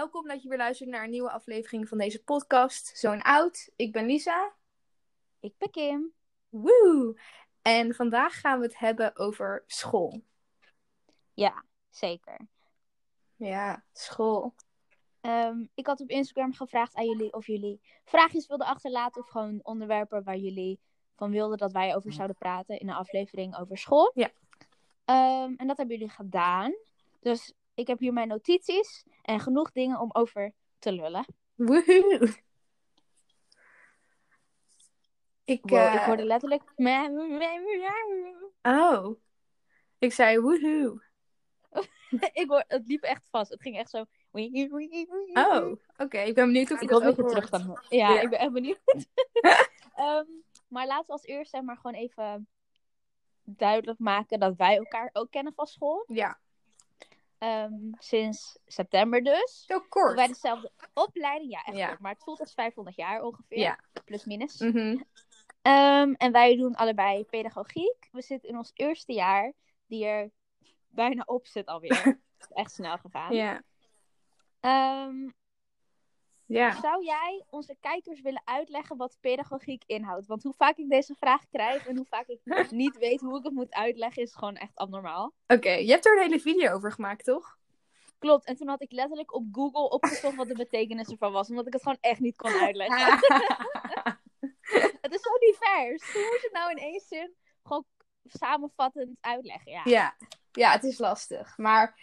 [0.00, 2.98] welkom dat je weer luistert naar een nieuwe aflevering van deze podcast.
[2.98, 3.70] Zo'n oud.
[3.76, 4.54] Ik ben Lisa.
[5.40, 6.12] Ik ben Kim.
[6.48, 7.20] Woe!
[7.62, 10.22] En vandaag gaan we het hebben over school.
[11.34, 12.48] Ja, zeker.
[13.36, 14.54] Ja, school.
[15.20, 19.60] Ehm, ik had op Instagram gevraagd aan jullie of jullie vraagjes wilden achterlaten of gewoon
[19.62, 20.80] onderwerpen waar jullie
[21.16, 24.10] van wilden dat wij over zouden praten in een aflevering over school.
[24.14, 24.30] Ja.
[25.04, 26.74] Ehm, en dat hebben jullie gedaan.
[27.20, 31.24] Dus ik heb hier mijn notities en genoeg dingen om over te lullen.
[31.54, 32.34] Woehoe!
[35.44, 36.62] Ik, Wow, eh, Ik hoorde letterlijk.
[38.62, 39.16] Oh.
[39.98, 41.02] Ik zei woehoe.
[42.32, 43.50] ik hoor, het liep echt vast.
[43.50, 44.04] Het ging echt zo.
[45.32, 46.18] Oh, oké.
[46.18, 47.34] Ik ben benieuwd of Ik dat ook je hoort.
[47.34, 47.84] terug kan horen.
[47.88, 48.20] Ja, Ja.
[48.20, 48.80] ik ben echt benieuwd.
[49.94, 50.24] Ehm,
[50.68, 52.48] maar laten we als eerst zeg maar gewoon even
[53.44, 56.04] duidelijk maken dat wij elkaar ook kennen van school.
[56.06, 56.40] Ja,
[57.40, 59.64] Ehm, sinds september dus.
[59.66, 60.14] zo kort.
[60.14, 61.86] Wij dezelfde opleiding, ja echt Ja.
[61.88, 63.58] kort, maar het voelt als 500 jaar ongeveer.
[63.58, 63.78] Ja.
[64.04, 64.58] Plus minus.
[64.58, 65.02] Mhm.
[65.62, 68.08] Ehm, en wij doen allebei pedagogiek.
[68.12, 69.52] We zitten in ons eerste jaar,
[69.86, 70.30] die er
[70.88, 72.04] bijna op zit alweer.
[72.04, 72.18] Het
[72.50, 73.34] is echt snel gegaan.
[73.34, 73.62] Ja.
[74.60, 75.28] Ehm,
[76.52, 76.80] Ja.
[76.80, 80.26] Zou jij onze kijkers willen uitleggen wat pedagogiek inhoudt?
[80.26, 83.44] Want hoe vaak ik deze vraag krijg en hoe vaak ik niet weet hoe ik
[83.44, 85.34] het moet uitleggen, is gewoon echt abnormaal.
[85.46, 87.58] Oké, je hebt er een hele video over gemaakt, toch?
[88.18, 91.66] Klopt, en toen had ik letterlijk op Google opgezocht wat de betekenis ervan was, omdat
[91.66, 92.98] ik het gewoon echt niet kon uitleggen.
[95.00, 96.12] het is zo divers.
[96.12, 97.84] Hoe moet je het nou in één zin gewoon
[98.24, 99.72] samenvattend uitleggen?
[99.72, 99.82] Ja.
[99.84, 100.16] Ja,
[100.52, 101.58] ja, het is lastig.
[101.58, 101.98] Maar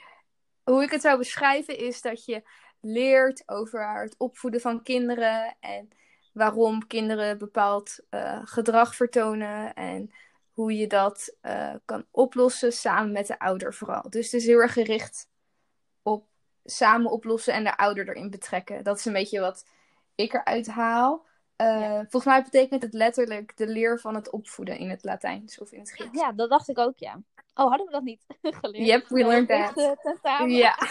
[0.63, 2.43] hoe ik het zou beschrijven is dat je
[2.81, 5.89] leert over het opvoeden van kinderen en
[6.33, 10.11] waarom kinderen bepaald eh, gedrag vertonen en
[10.51, 14.09] hoe je dat eh, kan oplossen samen met de ouder vooral.
[14.09, 15.29] Dus het is heel erg gericht
[16.01, 16.27] op
[16.63, 18.83] samen oplossen en de ouder erin betrekken.
[18.83, 19.65] Dat is een beetje wat
[20.15, 21.25] ik eruit haal.
[21.55, 21.99] Eh, Ja.
[22.09, 25.79] Volgens mij betekent het letterlijk de leer van het opvoeden in het Latijns of in
[25.79, 26.19] het Grieks.
[26.19, 27.21] Ja, dat dacht ik ook, ja.
[27.53, 28.25] Oh, hadden we dat niet
[28.61, 28.85] geleerd?
[28.85, 30.49] Yep, we learned that.
[30.49, 30.77] Ja.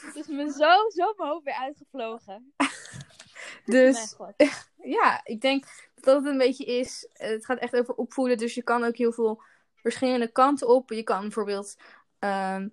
[0.00, 2.52] Het is me zo, zo mijn hoofd weer uitgevlogen.
[3.64, 4.16] Dus
[4.98, 5.64] ja, ik denk
[5.94, 7.08] dat het een beetje is.
[7.12, 8.38] Het gaat echt over opvoeden.
[8.38, 9.42] Dus je kan ook heel veel
[9.74, 10.90] verschillende kanten op.
[10.90, 11.76] Je kan bijvoorbeeld
[12.18, 12.68] ehm,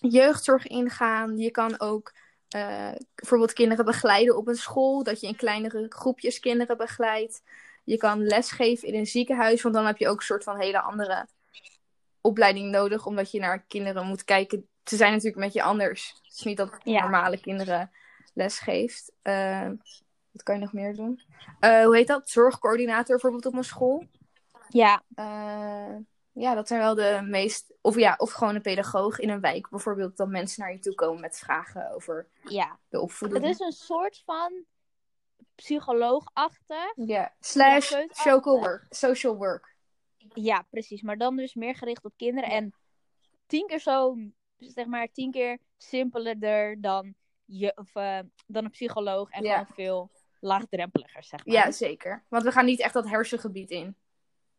[0.00, 1.38] jeugdzorg ingaan.
[1.38, 2.12] Je kan ook
[2.48, 5.02] eh, bijvoorbeeld kinderen begeleiden op een school.
[5.02, 7.42] Dat je in kleinere groepjes kinderen begeleidt.
[7.84, 9.62] Je kan lesgeven in een ziekenhuis.
[9.62, 11.26] Want dan heb je ook een soort van hele andere
[12.20, 13.06] opleiding nodig.
[13.06, 14.68] Omdat je naar kinderen moet kijken.
[14.88, 16.14] Ze zijn natuurlijk met je anders.
[16.22, 17.00] Het is niet dat Ja.
[17.00, 17.90] normale kinderen
[18.34, 19.12] lesgeeft.
[19.22, 19.70] Eh,
[20.30, 21.20] wat kan je nog meer doen?
[21.60, 22.30] Eh, hoe heet dat?
[22.30, 24.06] Zorgcoördinator bijvoorbeeld op een school.
[24.68, 25.96] Ja, Eh,
[26.32, 27.72] ja, dat zijn wel de meest.
[27.80, 30.16] Of ja, of gewoon een pedagoog in een wijk bijvoorbeeld.
[30.16, 32.78] Dat mensen naar je toe komen met vragen over ja.
[32.88, 33.42] de opvoeding.
[33.44, 34.64] Het is een soort van
[35.54, 36.92] psycholoogachtig.
[36.94, 38.86] Ja, slash social work.
[38.88, 39.76] Social work.
[40.34, 41.02] Ja, precies.
[41.02, 42.50] Maar dan dus meer gericht op kinderen.
[42.50, 42.74] En
[43.46, 44.16] tien keer zo,
[44.58, 47.14] zeg maar, tien keer simpeler dan,
[47.44, 49.30] je, of, eh, dan een psycholoog.
[49.30, 49.52] En Ja.
[49.52, 50.10] gewoon veel
[50.40, 51.54] laagdrempeliger, zeg maar.
[51.54, 52.24] Ja, zeker.
[52.28, 53.96] Want we gaan niet echt dat hersengebied in.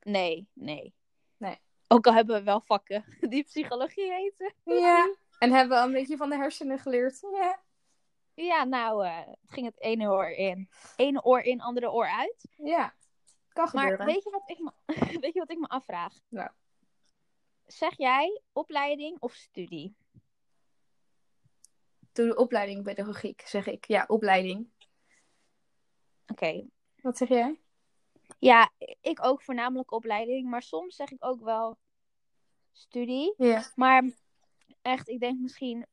[0.02, 0.94] Nee, nee.
[1.38, 1.58] Nee.
[1.88, 4.54] Ook al hebben we wel vakken die psychologie heten.
[4.64, 5.16] Ja.
[5.40, 7.20] En hebben we al een beetje van de hersenen geleerd.
[7.34, 7.60] Ja.
[8.34, 10.70] Ja, nou, het ging het ene oor in.
[10.96, 12.46] Ene oor in, andere oor uit.
[12.58, 12.94] Ja.
[13.54, 14.06] Kan Maar gebeuren.
[14.06, 14.72] weet je, wat ik me,
[15.22, 16.14] weet je wat ik me afvraag?
[16.28, 16.50] Nou.
[17.72, 19.96] Zeg jij opleiding of studie?
[22.12, 23.86] Doe de opleiding pedagogiek, zeg ik.
[23.86, 24.70] Ja, opleiding.
[26.28, 26.68] Oké.
[27.02, 27.60] Wat zeg jij?
[28.40, 28.72] Ja,
[29.02, 30.50] ik ook voornamelijk opleiding.
[30.50, 31.78] Maar soms zeg ik ook wel
[32.72, 33.34] studie.
[33.38, 33.72] Ja.
[33.76, 34.12] Maar
[34.82, 35.86] echt, ik denk misschien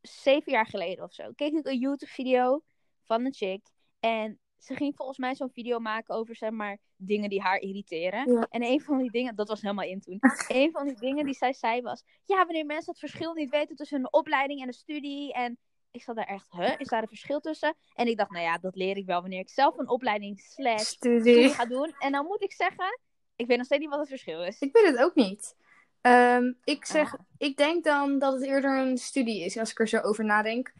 [0.00, 1.32] zeven jaar geleden of zo.
[1.32, 2.62] Keek ik een YouTube-video
[3.02, 3.66] van een chick.
[4.00, 8.32] En ze ging volgens mij zo'n video maken over, zeg maar, dingen die haar irriteren.
[8.32, 8.46] Ja.
[8.50, 10.18] En een van die dingen, dat was helemaal in toen.
[10.48, 13.76] een van die dingen die zij zei was: Ja, wanneer mensen het verschil niet weten
[13.76, 15.32] tussen een opleiding en een studie.
[15.32, 15.58] En
[15.90, 17.76] ik zat daar echt, huh, is daar een verschil tussen?
[17.94, 20.82] En ik dacht, nou ja, dat leer ik wel wanneer ik zelf een opleiding slash
[20.82, 21.48] studie Studie.
[21.48, 21.94] ga doen.
[21.98, 23.00] En dan moet ik zeggen,
[23.36, 24.60] ik weet nog steeds niet wat het verschil is.
[24.60, 25.56] Ik weet het ook niet.
[26.00, 27.20] Ehm, ik zeg, Ah.
[27.38, 30.72] ik denk dan dat het eerder een studie is, als ik er zo over nadenk.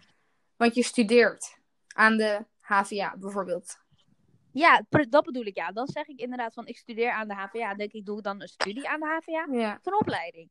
[0.57, 1.57] Want je studeert
[1.95, 3.79] aan de HVA bijvoorbeeld.
[4.53, 5.73] Ja, dat bedoel ik, ja.
[5.73, 7.75] Dan zeg ik inderdaad van, ik studeer aan de HVA.
[7.75, 9.47] denk ik, doe ik dan een studie aan de HVA?
[9.59, 9.79] Ja.
[9.83, 10.51] Een opleiding?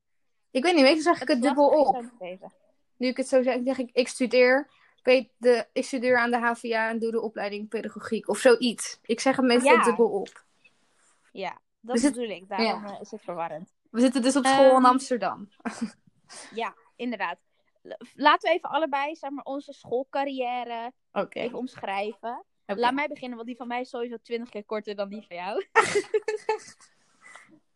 [0.52, 2.12] Ik weet niet, meestal zeg ik Het dubbel op.
[2.98, 4.70] Nu ik het zo zeg, zeg ik, ik studeer,
[5.38, 8.28] de, ik studeer aan de HVA en doe de opleiding pedagogiek.
[8.30, 9.00] Of zoiets.
[9.02, 9.84] Ik zeg het meestal Ja.
[9.84, 10.46] dubbel op.
[11.32, 12.50] Ja, dat bedoel ik.
[12.50, 13.74] Daarom eh, is het verwarrend.
[13.90, 15.48] We zitten dus op school in Ehm, Amsterdam.
[16.56, 17.38] Ja, inderdaad.
[18.14, 20.92] Laten we even allebei, zeg maar, onze schoolcarrière
[21.30, 22.46] even omschrijven.
[22.66, 25.36] Laat mij beginnen, want die van mij is sowieso twintig keer korter dan die van
[25.36, 25.66] jou.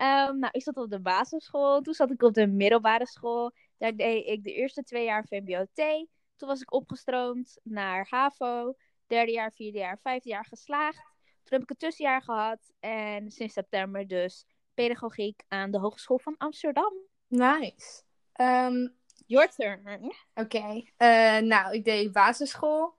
[0.01, 1.81] Ehm, nou, ik zat op de basisschool.
[1.81, 3.51] Toen zat ik op de middelbare school.
[3.77, 6.07] Daar deed ik de eerste twee jaar VMBO-T.
[6.35, 8.73] Toen was ik opgestroomd naar HAVO.
[9.07, 10.97] Derde jaar, vierde jaar, vijfde jaar geslaagd.
[11.43, 12.73] Toen heb ik een tussenjaar gehad.
[12.79, 16.93] En sinds september dus pedagogiek aan de Hogeschool van Amsterdam.
[17.27, 18.03] Nice.
[18.31, 18.87] Ehm,
[19.31, 20.13] Your turn.
[20.33, 20.83] Oké.
[20.97, 22.97] Eh, nou, ik deed basisschool.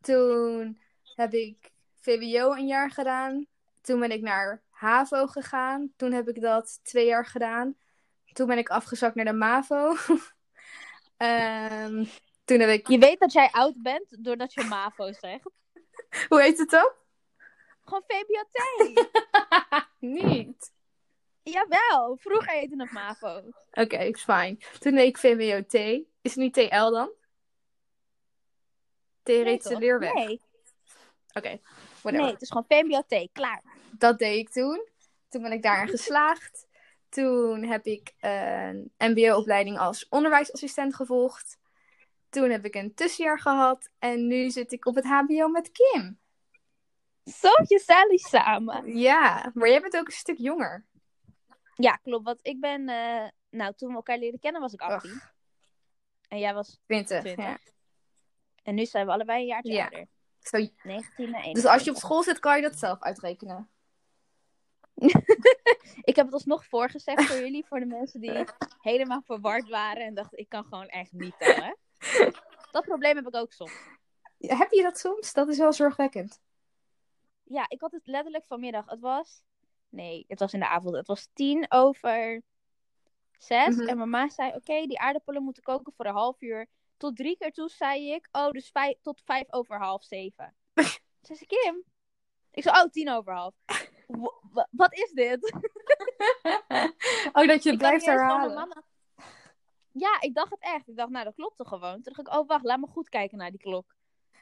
[0.00, 0.80] Toen
[1.14, 3.46] heb ik VWO een jaar gedaan.
[3.80, 5.92] Toen ben ik naar HAVO gegaan.
[5.96, 7.76] Toen heb ik dat twee jaar gedaan.
[8.32, 9.94] Toen ben ik afgezakt naar de MAVO.
[11.16, 12.04] Ehm,
[12.44, 12.88] toen heb ik...
[12.88, 15.50] Je weet dat jij oud bent doordat je MAVO zegt.
[16.28, 16.92] Hoe heet het dan?
[17.84, 19.06] Gewoon VBOT.
[19.98, 20.72] Niet.
[21.44, 23.42] Jawel, vroeger heette het MAVO.
[23.72, 24.58] Oké, is fijn.
[24.78, 25.74] Toen deed ik VWO-T.
[25.74, 27.10] Is het niet TL dan?
[29.22, 29.78] Theoretische toch?
[29.80, 30.12] leerweg.
[30.14, 30.40] Nee,
[31.32, 31.58] Oké,
[32.00, 32.12] whatever.
[32.12, 33.62] nee, het is gewoon VBOT, klaar.
[33.98, 34.88] dat deed ik toen.
[35.28, 36.66] Toen ben ik daarin geslaagd.
[37.08, 41.58] Toen heb ik een MBO-opleiding als onderwijsassistent gevolgd.
[42.28, 43.90] Toen heb ik een tussenjaar gehad.
[43.98, 46.18] En nu zit ik op het HBO met Kim.
[47.24, 48.96] Zo gezellig samen.
[48.98, 50.84] Ja, maar jij bent ook een stuk jonger.
[51.74, 52.24] Ja, klopt.
[52.24, 55.22] Want ik ben, eh, nou, toen we elkaar leren kennen was ik 18.
[56.28, 57.20] En jij was, 20.
[57.20, 57.44] 20.
[57.44, 57.58] Ja.
[58.62, 59.82] en nu zijn we allebei een jaartje Ja.
[59.82, 60.06] ouder.
[60.38, 60.74] Zo, 19
[61.16, 61.52] en 21.
[61.52, 63.68] dus als je op school zit, kan je dat zelf uitrekenen.
[66.02, 68.44] Ik heb het alsnog voorgezegd voor jullie, voor de mensen die
[68.80, 71.76] helemaal verward waren en dachten, ik kan gewoon echt niet tellen.
[72.70, 73.72] Dat probleem heb ik ook soms.
[74.38, 75.32] Heb je dat soms?
[75.32, 76.40] Dat is wel zorgwekkend.
[77.44, 78.86] Ja, ik had het letterlijk vanmiddag.
[78.86, 79.42] Het was.
[79.94, 80.96] Nee, het was in de avond.
[80.96, 82.42] Het was tien over
[83.38, 83.76] zes.
[83.76, 83.88] Mhm.
[83.88, 86.66] En mama zei: Oké, die aardappelen moeten koken voor een half uur.
[86.96, 90.54] Tot drie keer toe zei ik: Oh, dus vijf, tot vijf over half zeven.
[91.26, 91.84] Zei ze: Kim.
[92.50, 93.54] Ik zei: Oh, tien over half.
[94.06, 95.52] Wa- wa- wat is dit?
[97.32, 98.54] oh, dat je het blijft herhalen.
[98.54, 98.82] mama.
[99.92, 100.88] Ja, ik dacht het echt.
[100.88, 101.92] Ik dacht, nou, dat klopt toch gewoon.
[102.02, 103.94] Toen dacht ik: Oh, wacht, laat me goed kijken naar die klok.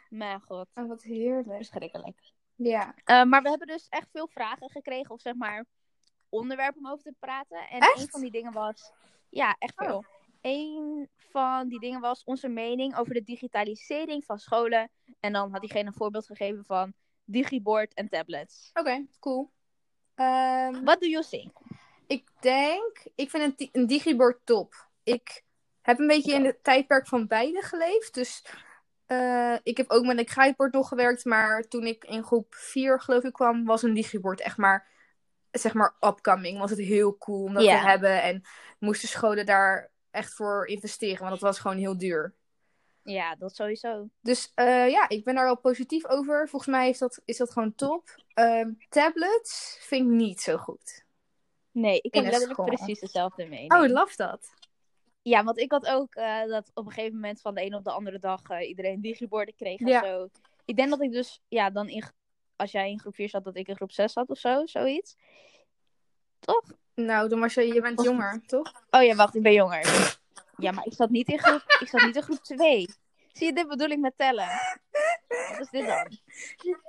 [0.08, 1.56] Mijn god, Oh, wat heerlijk.
[1.56, 2.32] verschrikkelijk.
[2.62, 2.94] Ja.
[3.04, 5.64] Eh, maar we hebben dus echt veel vragen gekregen, of zeg maar
[6.28, 7.68] onderwerpen om over te praten.
[7.68, 8.00] En Echt?
[8.00, 8.92] een van die dingen was.
[9.28, 9.86] Ja, echt Oh.
[9.86, 10.04] veel.
[10.40, 14.90] Een van die dingen was onze mening over de digitalisering van scholen.
[15.20, 16.92] En dan had diegene een voorbeeld gegeven van
[17.24, 18.70] digibord en tablets.
[18.74, 19.50] Oké, cool.
[20.14, 21.52] Ehm, What do you think?
[22.06, 24.88] Ik denk, ik vind een, een digibord top.
[25.02, 25.42] Ik
[25.80, 28.14] heb een beetje in het tijdperk van beide geleefd.
[28.14, 28.44] Dus
[29.12, 31.24] eh, ik heb ook met een krijtbord nog gewerkt.
[31.24, 34.88] Maar toen ik in groep 4 geloof ik kwam, was een digibord echt maar,
[35.50, 36.58] zeg maar, upcoming.
[36.58, 38.22] Was het heel cool om dat te hebben.
[38.22, 38.42] En
[38.78, 41.18] moesten scholen daar echt voor investeren.
[41.18, 42.34] Want dat was gewoon heel duur.
[43.02, 44.08] Ja, dat sowieso.
[44.20, 46.48] Dus eh, ja, ik ben daar wel positief over.
[46.48, 48.22] Volgens mij is dat, is dat gewoon top.
[48.34, 51.04] Ehm, tablets vind ik niet zo goed.
[51.70, 53.72] Nee, ik heb letterlijk precies dezelfde mening.
[53.72, 54.54] Oh, love dat.
[55.22, 57.84] Ja, want ik had ook eh, dat op een gegeven moment van de een op
[57.84, 60.04] de andere dag eh, iedereen digiborden kreeg en Ja.
[60.04, 60.28] zo.
[60.64, 62.02] Ik denk dat ik dus, ja, dan in,
[62.56, 65.16] als jij in groep 4 zat, dat ik in groep 6 zat of zo, zoiets.
[66.38, 66.62] Toch?
[66.94, 68.72] Nou, dan maar je, je bent Of- jonger, toch?
[68.90, 70.16] Oh ja, wacht, ik ben jonger.
[70.56, 72.88] Ja, maar ik zat niet in groep, ik zat niet in groep 2.
[73.32, 74.48] Zie je, dit bedoel ik met tellen.
[75.28, 76.06] Wat is dit dan?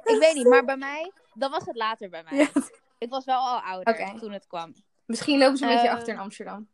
[0.04, 2.38] Ik weet niet, maar bij mij, dat was het later bij mij.
[2.38, 2.50] Ja.
[2.98, 4.74] Ik was wel al ouder toen het kwam.
[5.06, 6.68] Misschien lopen ze een beetje Eh, achter in Amsterdam.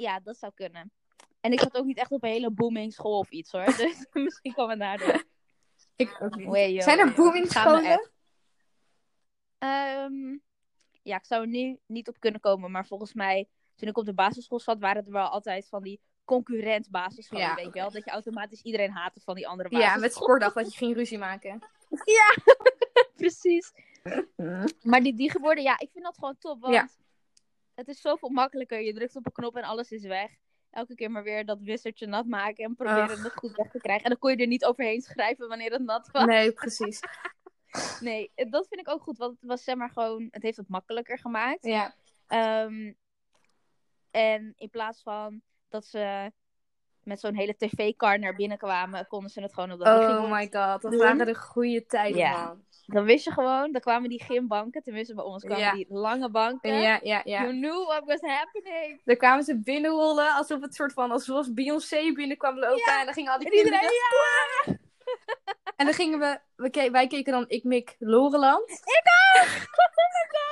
[0.00, 0.92] Ja, dat zou kunnen.
[1.40, 3.64] En ik zat ook niet echt op een hele booming school of iets hoor.
[3.76, 5.24] Dus misschien kwam het daardoor.
[5.96, 6.48] Ik ook niet.
[6.48, 7.84] Wee, joh, Zijn er booming scholen?
[7.84, 8.10] echt.
[9.58, 10.36] Ehm,
[11.02, 12.70] ja, ik zou er nu niet op kunnen komen.
[12.70, 16.00] Maar volgens mij, toen ik op de basisschool zat, waren er wel altijd van die
[16.24, 17.44] concurrent basisscholen.
[17.46, 17.90] Ja, weet je wel?
[17.90, 20.02] Dat je automatisch iedereen haatte van die andere Ja, basisschool.
[20.02, 21.62] met sportdag dat je ging ruzie maken.
[23.16, 23.72] Precies.
[24.82, 26.60] Maar die digiborden, ja, ik vind dat gewoon top.
[26.60, 26.88] Want Ja.
[27.80, 28.80] Het is zoveel makkelijker.
[28.80, 30.30] Je drukt op een knop en alles is weg.
[30.70, 34.04] Elke keer maar weer dat wissertje nat maken en proberen het goed weg te krijgen.
[34.04, 36.24] En dan kon je er niet overheen schrijven wanneer het nat was.
[36.24, 37.00] Nee, precies.
[38.00, 39.18] Nee, dat vind ik ook goed.
[39.18, 41.64] Want het was zeg maar gewoon, het heeft het makkelijker gemaakt.
[41.64, 41.94] Ja.
[42.26, 42.92] Ehm,
[44.10, 46.32] en in plaats van dat ze
[47.10, 50.48] met zo'n hele tv-car naar binnen kwamen, konden ze het gewoon op dat Oh my
[50.52, 52.46] god, dat waren de goede tijden, Ja.
[52.46, 52.64] man.
[52.86, 56.80] Dan wist je gewoon, dan kwamen die gymbanken, tenminste bij ons kwamen die lange banken.
[56.80, 57.40] Ja, ja, ja.
[57.42, 59.00] You knew what was happening.
[59.04, 62.98] Dan kwamen ze binnenrollen alsof het soort van, alsof Beyoncé binnenkwam lopen.
[62.98, 64.88] En dan gingen al die En iedereen, kinderen...
[65.76, 68.70] En dan gingen we, we ke- wij keken dan Ik, Mik, Loreland.
[68.70, 69.02] Ik
[69.40, 69.48] ook!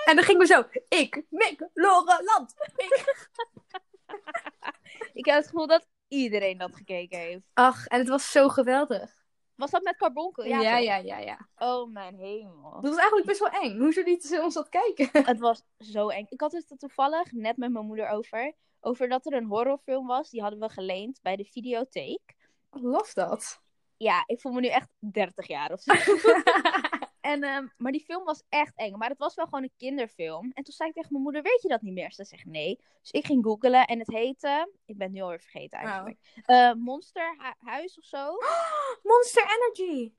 [0.04, 2.54] En dan gingen we zo, Ik, Mik, Loreland.
[2.76, 3.14] Ik.
[5.12, 7.50] Ik heb het gevoel dat iedereen dat gekeken heeft.
[7.54, 9.16] Ach, en het was zo geweldig.
[9.54, 10.44] Was dat met Carbonkel?
[10.44, 11.48] Ja, Ja, ja, ja, ja.
[11.56, 12.70] Oh, mijn hemel.
[12.72, 13.78] Dat was eigenlijk best wel eng.
[13.78, 15.08] Hoe lieten ze ons dat kijken?
[15.26, 16.26] Het was zo eng.
[16.28, 18.54] Ik had het er toevallig net met mijn moeder over.
[18.80, 20.30] Over dat er een horrorfilm was.
[20.30, 22.34] Die hadden we geleend bij de videotheek.
[22.70, 23.62] Love dat.
[23.96, 25.92] Ja, ik voel me nu echt 30 jaar of zo.
[27.20, 28.96] En, ehm, maar die film was echt eng.
[28.98, 30.50] Maar het was wel gewoon een kinderfilm.
[30.54, 32.12] En toen zei ik tegen mijn moeder, weet je dat niet meer?
[32.12, 32.80] Ze zegt nee.
[33.00, 34.72] Dus ik ging googlen en het heette...
[34.84, 36.18] Ik ben het nu alweer vergeten eigenlijk.
[36.44, 38.36] Eh, Monster Hu- Huis of zo.
[39.10, 40.12] Monster Energy.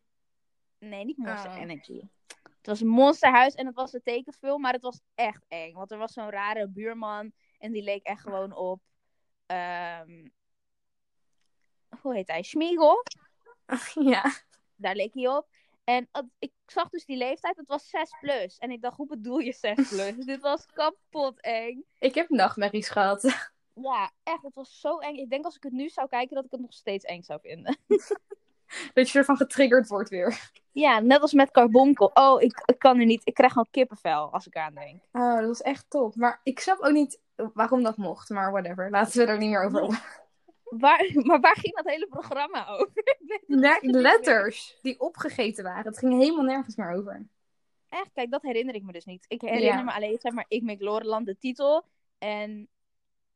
[0.79, 1.57] Nee, niet Monster Oh.
[1.59, 2.01] Energy.
[2.57, 5.73] Het was een monsterhuis en het was een tekenfilm, maar het was echt eng.
[5.73, 8.81] Want er was zo'n rare buurman en die leek echt gewoon op...
[9.45, 10.27] ehm,
[12.01, 12.43] hoe heet hij?
[12.43, 13.03] Schmiegel.
[13.93, 14.31] Ja.
[14.75, 15.47] Daar leek hij op.
[15.89, 18.57] En ik zag dus die leeftijd, het was 6 plus.
[18.57, 20.25] En ik dacht, hoe bedoel je 6 plus?
[20.25, 21.83] Dit was kapot eng.
[21.99, 23.23] Ik heb nachtmerries gehad.
[23.81, 25.15] Ja, echt, het was zo eng.
[25.15, 27.39] Ik denk als ik het nu zou kijken, dat ik het nog steeds eng zou
[27.41, 27.77] vinden.
[28.93, 30.51] Dat je ervan getriggerd wordt weer.
[30.71, 32.11] Ja, net als met Carbonkel.
[32.13, 33.21] Oh, ik, ik kan er niet.
[33.23, 35.03] Ik krijg gewoon kippenvel als ik aan denk.
[35.11, 36.15] Oh, dat was echt top.
[36.15, 37.19] Maar ik snap ook niet
[37.53, 38.29] waarom dat mocht.
[38.29, 38.89] Maar whatever.
[38.89, 39.99] Laten we er niet meer over.
[40.69, 42.91] Waar, maar waar ging dat hele programma over?
[43.47, 45.85] Nee, letters die opgegeten waren.
[45.85, 47.27] Het ging helemaal nergens meer over.
[47.89, 49.25] Echt, kijk, dat herinner ik me dus niet.
[49.27, 49.81] Ik herinner Ja.
[49.81, 51.85] me alleen, zeg maar, ik make Loreland de titel.
[52.17, 52.67] En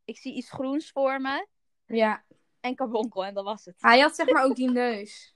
[0.05, 1.47] ik zie iets groens voor me.
[1.85, 2.23] Ja.
[2.59, 3.75] En Carbonkel, en dat was het.
[3.79, 5.35] Hij had zeg maar ook die neus.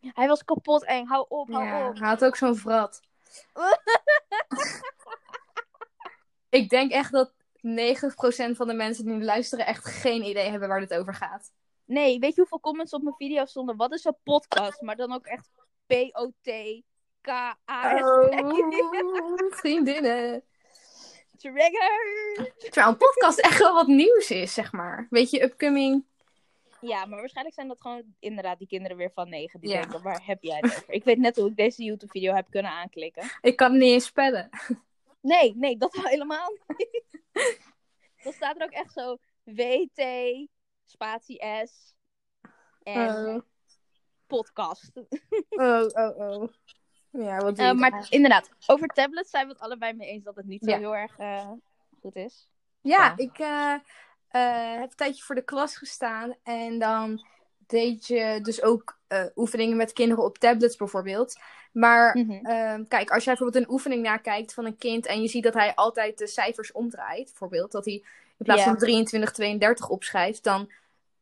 [0.14, 1.06] Hij was kapot eng.
[1.06, 1.98] Hou op, hou Ja, op.
[1.98, 3.00] hij had ook zo'n vrat.
[6.48, 7.32] ik denk echt dat
[7.66, 11.52] 90% van de mensen die nu luisteren echt geen idee hebben waar dit over gaat.
[11.84, 13.76] Nee, weet je hoeveel comments op mijn video stonden?
[13.76, 14.80] Wat is een podcast?
[14.80, 15.50] Maar dan ook echt
[15.86, 16.82] P-O-T-K-A-S.
[18.02, 18.28] Oh,
[19.60, 20.42] vriendinnen.
[21.36, 22.52] Trigger!
[22.58, 25.06] Terwijl een podcast echt wel wat nieuws is, zeg maar.
[25.10, 26.04] Weet je, upcoming.
[26.80, 29.60] Ja, maar waarschijnlijk zijn dat gewoon inderdaad die kinderen weer van negen.
[29.60, 29.80] Die Ja.
[29.80, 30.84] denken, waar heb jij het over?
[30.94, 33.30] Ik weet net hoe ik deze YouTube-video heb kunnen aanklikken.
[33.40, 34.48] Ik kan het niet eens spellen.
[35.20, 37.04] Nee, nee, dat helemaal niet.
[38.24, 40.02] Dan staat er ook echt zo WT,
[40.84, 41.94] spatie S
[42.82, 43.40] en Oh,
[44.26, 44.90] podcast.
[45.48, 46.18] oh, oh.
[46.18, 46.48] oh.
[47.10, 50.36] Ja, wat doe je maar inderdaad, over tablets zijn we het allebei mee eens dat
[50.36, 50.78] het niet zo Ja.
[50.78, 51.50] heel erg eh,
[52.00, 52.48] goed is.
[52.80, 53.12] Ja, Ja.
[53.16, 53.74] ik eh,
[54.80, 56.34] heb een tijdje voor de klas gestaan.
[56.42, 57.26] En dan
[57.66, 61.38] deed je dus ook eh, oefeningen met kinderen op tablets bijvoorbeeld.
[61.72, 62.46] Maar Mhm.
[62.46, 65.54] ehm, kijk, als jij bijvoorbeeld een oefening nakijkt van een kind en je ziet dat
[65.54, 67.94] hij altijd de cijfers omdraait, bijvoorbeeld, dat hij
[68.38, 70.70] in plaats van 23, 32 opschrijft, dan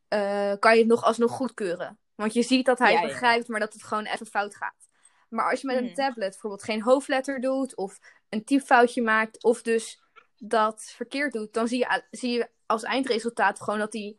[0.08, 1.98] eh, kan je het nog alsnog goedkeuren.
[2.14, 3.12] Want je ziet dat hij Ja, het ja.
[3.12, 4.88] begrijpt, maar dat het gewoon even fout gaat.
[5.28, 5.84] Maar als je met Mhm.
[5.84, 7.98] een tablet bijvoorbeeld geen hoofdletter doet, of
[8.28, 10.00] een typfoutje maakt, of dus
[10.38, 14.16] dat verkeerd doet, dan zie je, zie je als eindresultaat gewoon dat hij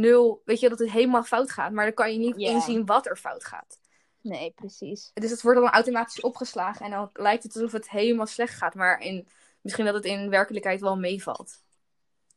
[0.00, 1.72] nul, weet je, dat het helemaal fout gaat.
[1.72, 3.78] Maar dan kan je niet inzien wat er fout gaat.
[4.20, 5.10] Nee, precies.
[5.14, 8.74] Dus het wordt dan automatisch opgeslagen en dan lijkt het alsof het helemaal slecht gaat.
[8.74, 9.28] Maar in,
[9.60, 11.62] misschien dat het in werkelijkheid wel meevalt.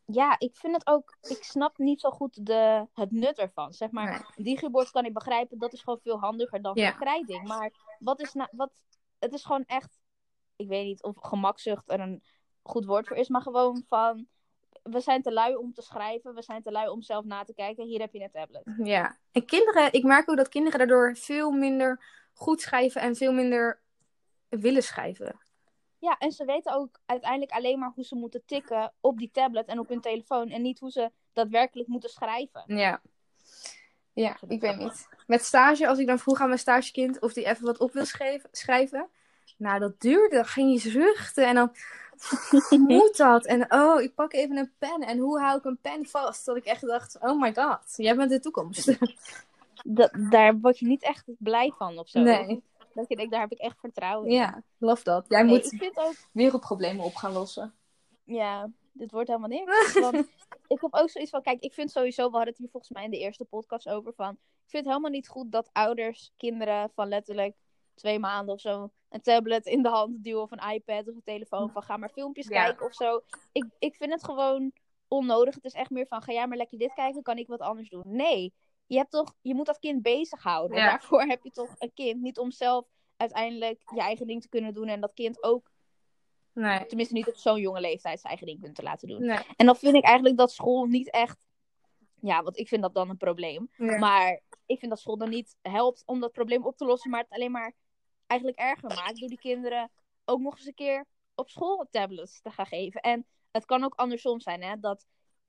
[0.05, 1.17] Ja, ik vind het ook.
[1.21, 3.73] Ik snap niet zo goed de, het nut ervan.
[3.73, 4.45] Zeg maar, Nee.
[4.45, 6.87] digibord kan ik begrijpen, dat is gewoon veel handiger dan Ja.
[6.89, 7.47] verkrijting.
[7.47, 8.49] Maar wat is nou.
[8.51, 8.71] Wat,
[9.19, 9.99] het is gewoon echt.
[10.55, 12.23] Ik weet niet of gemakzucht er een
[12.61, 14.27] goed woord voor is, maar gewoon van.
[14.89, 17.53] We zijn te lui om te schrijven, we zijn te lui om zelf na te
[17.53, 17.85] kijken.
[17.85, 18.63] Hier heb je een tablet.
[18.83, 19.17] Ja.
[19.31, 23.79] En kinderen, ik merk ook dat kinderen daardoor veel minder goed schrijven en veel minder
[24.49, 25.39] willen schrijven.
[25.99, 29.67] Ja, en ze weten ook uiteindelijk alleen maar hoe ze moeten tikken op die tablet
[29.67, 30.49] en op hun telefoon.
[30.49, 32.63] En niet hoe ze daadwerkelijk moeten schrijven.
[32.67, 33.01] Ja.
[34.13, 35.07] Ja, ik weet niet.
[35.27, 38.05] Met stage, als ik dan vroeg aan mijn stagekind of die even wat op wil
[38.51, 39.09] schrijven.
[39.57, 40.35] Nou, dat duurde.
[40.35, 41.75] Dan ging hij zuchten en dan
[42.87, 43.45] moet dat.
[43.45, 45.01] En oh, ik pak even een pen.
[45.01, 46.45] En hoe hou ik een pen vast?
[46.45, 48.85] Dat ik echt dacht, oh my god, jij bent de toekomst.
[49.83, 52.19] Dat, daar word je niet echt blij van of zo.
[52.19, 52.63] Nee.
[52.93, 54.33] Dat je denkt, daar heb ik echt vertrouwen in.
[54.33, 55.25] Ja, love dat.
[55.27, 57.73] Jij Nee, moet ik vind ook, wereldproblemen op gaan lossen.
[58.23, 59.93] ja, dit wordt helemaal niks.
[59.99, 60.15] Want
[60.67, 63.03] ik heb ook zoiets van, kijk, ik vind sowieso, we hadden het hier volgens mij
[63.03, 66.91] in de eerste podcast over van, ik vind het helemaal niet goed dat ouders kinderen
[66.95, 67.55] van letterlijk
[67.97, 71.23] twee maanden of zo een tablet in de hand duwen of een iPad of een
[71.23, 72.63] telefoon van ga maar filmpjes Ja.
[72.63, 73.21] kijken of zo.
[73.51, 74.71] Ik, ik vind het gewoon
[75.07, 75.55] onnodig.
[75.55, 77.89] Het is echt meer van, ga jij maar lekker dit kijken, kan ik wat anders
[77.89, 78.03] doen.
[78.05, 78.53] Nee,
[78.85, 80.77] je, hebt toch, je moet dat kind bezighouden.
[80.77, 80.89] Ja.
[80.89, 82.85] Daarvoor heb je toch een kind, niet om zelf
[83.17, 85.71] uiteindelijk je eigen ding te kunnen doen en dat kind ook,
[86.53, 86.85] Nee.
[86.85, 89.25] tenminste niet op zo'n jonge leeftijd, zijn eigen ding kunnen te laten doen.
[89.25, 89.39] nee.
[89.55, 91.45] En dan vind ik eigenlijk dat school niet echt.
[92.21, 93.69] Ja, want ik vind dat dan een probleem.
[93.77, 97.19] Maar ik vind dat school dan niet helpt om dat probleem op te lossen, maar
[97.21, 97.73] het alleen maar
[98.27, 99.91] eigenlijk erger maakt door die kinderen
[100.25, 101.05] ook nog eens een keer
[101.35, 103.01] op school tablets te gaan geven.
[103.01, 104.79] En het kan ook andersom zijn, hè?
[104.79, 105.05] Dat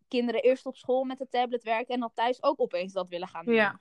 [0.09, 3.29] kinderen eerst op school met de tablet werken en dan thuis ook opeens dat willen
[3.29, 3.55] gaan doen.
[3.55, 3.81] Ja,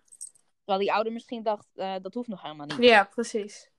[0.67, 2.77] Terwijl die ouder misschien dacht, eh, dat hoeft nog helemaal niet.
[2.77, 3.69] ja precies.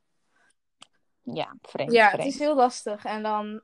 [1.22, 1.92] Ja, vreemd.
[1.92, 3.04] Ja, het is heel lastig.
[3.04, 3.62] En dan,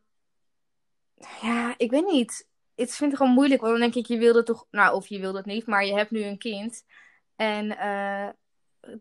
[1.41, 2.49] ja, ik weet niet.
[2.75, 5.19] Ik vind het gewoon moeilijk, want dan denk ik, je wilde toch, nou, of je
[5.19, 6.85] wilde het niet, maar je hebt nu een kind.
[7.37, 8.29] En eh,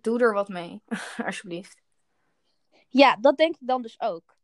[0.01, 0.81] doe er wat mee,
[1.25, 1.82] alsjeblieft.
[2.93, 4.35] Ja, dat denk ik dan dus ook.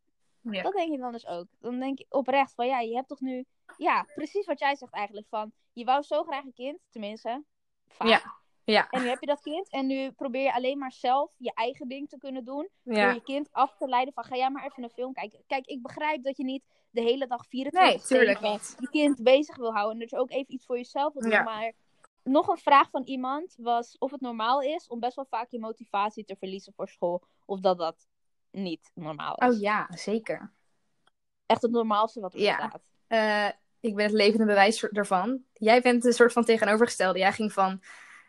[0.41, 0.61] Ja.
[0.61, 1.45] Dat denk ik dan dus ook.
[1.59, 3.45] Dan denk ik oprecht van, ja, je hebt toch nu...
[3.77, 7.43] Ja, precies wat jij zegt eigenlijk van, je wou zo graag een kind, tenminste,
[7.87, 8.07] vaak.
[8.07, 8.37] Ja.
[8.63, 11.51] Ja, En nu heb je dat kind en nu probeer je alleen maar zelf je
[11.53, 12.69] eigen ding te kunnen doen.
[12.83, 15.43] Door je kind af te leiden van, ga jij maar even een film kijken.
[15.47, 18.75] Kijk, ik begrijp dat je niet de hele dag 24 Nee, tuurlijk niet.
[18.79, 19.93] je kind bezig wil houden.
[19.93, 21.31] En dat je ook even iets voor jezelf wil doen.
[21.31, 21.43] Ja.
[21.43, 21.73] Maar
[22.23, 25.59] nog een vraag van iemand was of het normaal is om best wel vaak je
[25.59, 27.21] motivatie te verliezen voor school.
[27.45, 28.07] Of dat dat
[28.51, 29.47] niet normaal is.
[29.55, 30.51] Oh ja, zeker.
[31.45, 32.55] Echt het normaalste wat er Ja.
[32.57, 32.91] bestaat.
[33.07, 35.43] Eh, ik ben het levende bewijs ervan.
[35.53, 37.19] Jij bent een soort van tegenovergestelde.
[37.19, 37.81] Jij ging van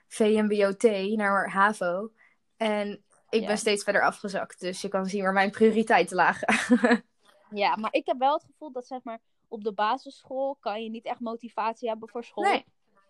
[0.09, 2.11] VMBO-T naar HAVO.
[2.57, 3.47] En ik Ja.
[3.47, 4.61] ben steeds verder afgezakt.
[4.61, 6.49] Dus je kan zien waar mijn prioriteiten lagen.
[7.55, 10.91] Ja, maar ik heb wel het gevoel dat zeg maar op de basisschool kan je
[10.91, 12.45] niet echt motivatie hebben voor school.
[12.45, 12.65] Nee.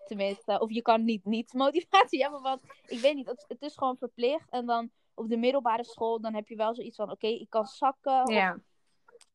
[0.07, 3.75] Tenminste, of je kan niet niet motivatie hebben, want ik weet niet, het, het is
[3.77, 4.51] gewoon verplicht.
[4.51, 7.67] En dan op de middelbare school, dan heb je wel zoiets van, oké, ik kan
[7.67, 8.59] zakken, of Ja,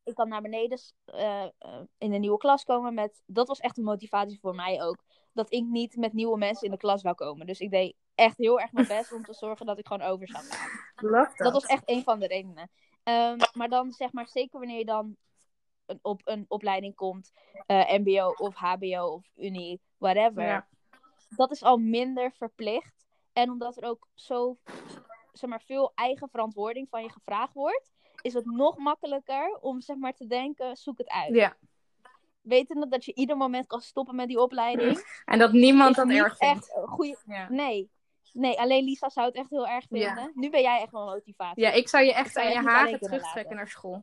[0.04, 1.50] ik kan naar beneden eh, eh,
[1.98, 3.22] in een nieuwe klas komen met...
[3.26, 5.04] Dat was echt een motivatie voor mij ook.
[5.32, 7.46] Dat ik niet met nieuwe mensen in de klas wou komen.
[7.46, 10.28] Dus ik deed echt heel erg mijn best om te zorgen dat ik gewoon over
[10.28, 11.30] zou gaan.
[11.36, 12.70] Dat was echt een van de redenen.
[13.02, 15.16] Ehm, maar dan zeg maar, zeker wanneer je dan
[15.86, 17.32] een, op een opleiding komt,
[17.66, 20.42] eh, MBO of HBO of Unie, whatever.
[20.42, 20.66] Ja.
[21.28, 23.06] Dat is al minder verplicht.
[23.32, 24.58] En omdat er ook zo
[25.38, 29.96] zeg maar, veel eigen verantwoording van je gevraagd wordt, is het nog makkelijker om zeg
[29.96, 31.34] maar, te denken: zoek het uit.
[31.34, 31.56] Ja,
[32.40, 34.98] Wetende dat je ieder moment kan stoppen met die opleiding.
[35.24, 36.56] en dat niemand dat erg vindt.
[36.56, 37.16] echt een goede.
[37.26, 37.46] Ja.
[37.50, 37.90] Nee.
[38.32, 40.14] Nee, alleen Lisa zou het echt heel erg Ja.
[40.14, 40.32] vinden.
[40.34, 41.62] Nu ben jij echt wel motivatie.
[41.62, 44.02] ja, ik zou je echt zou aan je kunnen terugtrekken naar school.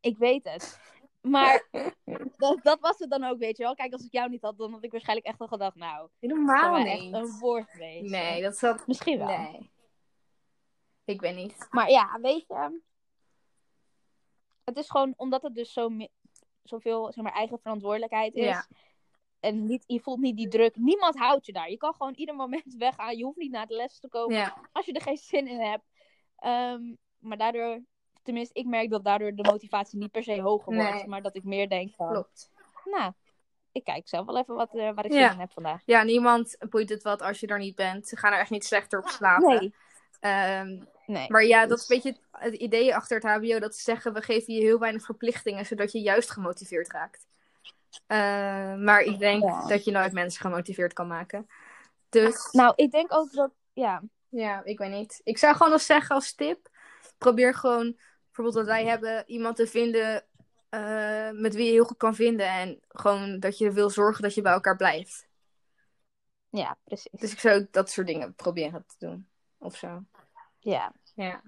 [0.00, 0.80] Ik weet het.
[1.20, 1.68] Maar
[2.36, 3.74] dat, dat was het dan ook, weet je wel.
[3.74, 7.00] Kijk, als ik jou niet had, dan had ik waarschijnlijk echt al gedacht, nou, echt
[7.00, 7.14] niet.
[7.14, 8.10] een woord geweest.
[8.10, 8.86] Nee, dat zat...
[8.86, 9.26] Misschien wel.
[9.26, 9.70] Nee.
[11.04, 11.66] Ik ben niet.
[11.70, 12.80] Maar ja, weet je.
[14.64, 15.90] Het is gewoon omdat het dus zo
[16.62, 18.44] zoveel zeg maar, eigen verantwoordelijkheid is.
[18.44, 18.66] Ja.
[19.40, 20.76] En niet, je voelt niet die druk.
[20.76, 21.70] Niemand houdt je daar.
[21.70, 23.16] Je kan gewoon ieder moment weggaan.
[23.16, 25.60] Je hoeft niet naar de les te komen Ja, als je er geen zin in
[25.60, 25.84] hebt.
[26.36, 27.82] Ehm, maar daardoor,
[28.22, 30.94] tenminste, ik merk dat daardoor de motivatie niet per se hoger wordt.
[30.94, 31.06] Nee.
[31.06, 32.50] Maar dat ik meer denk van, klopt.
[32.84, 33.12] nou,
[33.72, 35.22] ik kijk zelf wel even wat, eh, waar ik Ja.
[35.26, 35.82] zin in heb vandaag.
[35.84, 38.08] Ja, niemand boeit het wat als je er niet bent.
[38.08, 39.48] Ze gaan er echt niet slechter op slapen.
[39.58, 39.74] Nee,
[40.20, 41.30] Ehm, nee.
[41.30, 43.58] maar ja, dat is een beetje het, het idee achter het HBO.
[43.58, 47.26] Dat ze zeggen, we geven je heel weinig verplichtingen, zodat je juist gemotiveerd raakt.
[48.06, 48.16] Eh,
[48.74, 49.66] maar ik denk Ja.
[49.66, 51.46] dat je nooit mensen gemotiveerd kan maken.
[52.08, 55.20] Dus Nou, ik denk ook dat, ja, ja, ik weet niet.
[55.24, 56.68] Ik zou gewoon als zeggen als tip,
[57.18, 60.24] probeer gewoon, bijvoorbeeld wat wij hebben, iemand te vinden
[60.68, 62.46] eh, met wie je heel goed kan vinden.
[62.48, 65.28] En gewoon dat je wil zorgen dat je bij elkaar blijft.
[66.48, 67.10] ja, precies.
[67.20, 69.28] Dus ik zou dat soort dingen proberen te doen.
[69.60, 70.02] Of zo.
[70.58, 70.92] Ja.
[71.14, 71.42] Ja.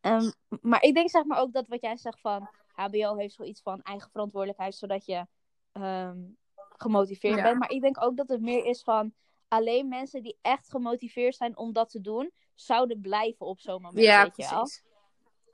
[0.00, 3.62] Ehm, maar ik denk zeg maar ook dat wat jij zegt van HBO heeft zoiets
[3.62, 5.26] van eigen verantwoordelijkheid, zodat je
[5.72, 6.20] ehm,
[6.76, 7.42] gemotiveerd Ja.
[7.42, 7.58] bent.
[7.58, 9.14] Maar ik denk ook dat het meer is van
[9.48, 14.04] alleen mensen die echt gemotiveerd zijn om dat te doen, zouden blijven op zo'n moment.
[14.04, 14.58] Ja, weet je wel?
[14.58, 14.82] precies.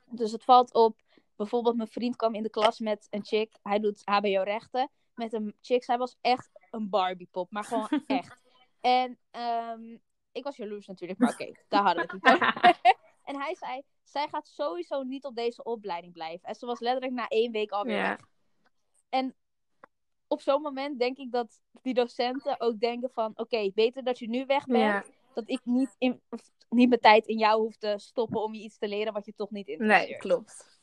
[0.05, 1.01] Dus het valt op,
[1.37, 5.57] bijvoorbeeld mijn vriend kwam in de klas met een chick, hij doet HBO-rechten, met een
[5.61, 8.41] chick, zij was echt een Barbie-pop, maar gewoon echt.
[8.81, 9.97] En ehm,
[10.39, 12.97] ik was jaloers natuurlijk, maar oké, daar hadden we het niet.
[13.29, 16.49] En hij zei, zij gaat sowieso niet op deze opleiding blijven.
[16.49, 18.21] En ze was letterlijk na één week alweer weg.
[19.09, 19.35] En
[20.27, 23.33] op zo'n moment denk ik dat die docenten ook denken van...
[23.35, 25.11] Oké, beter dat je nu weg bent.
[25.35, 28.63] Dat ik niet, in, of niet mijn tijd in jou hoef te stoppen om je
[28.63, 30.09] iets te leren wat je toch niet interesseert.
[30.09, 30.81] Nee, klopt.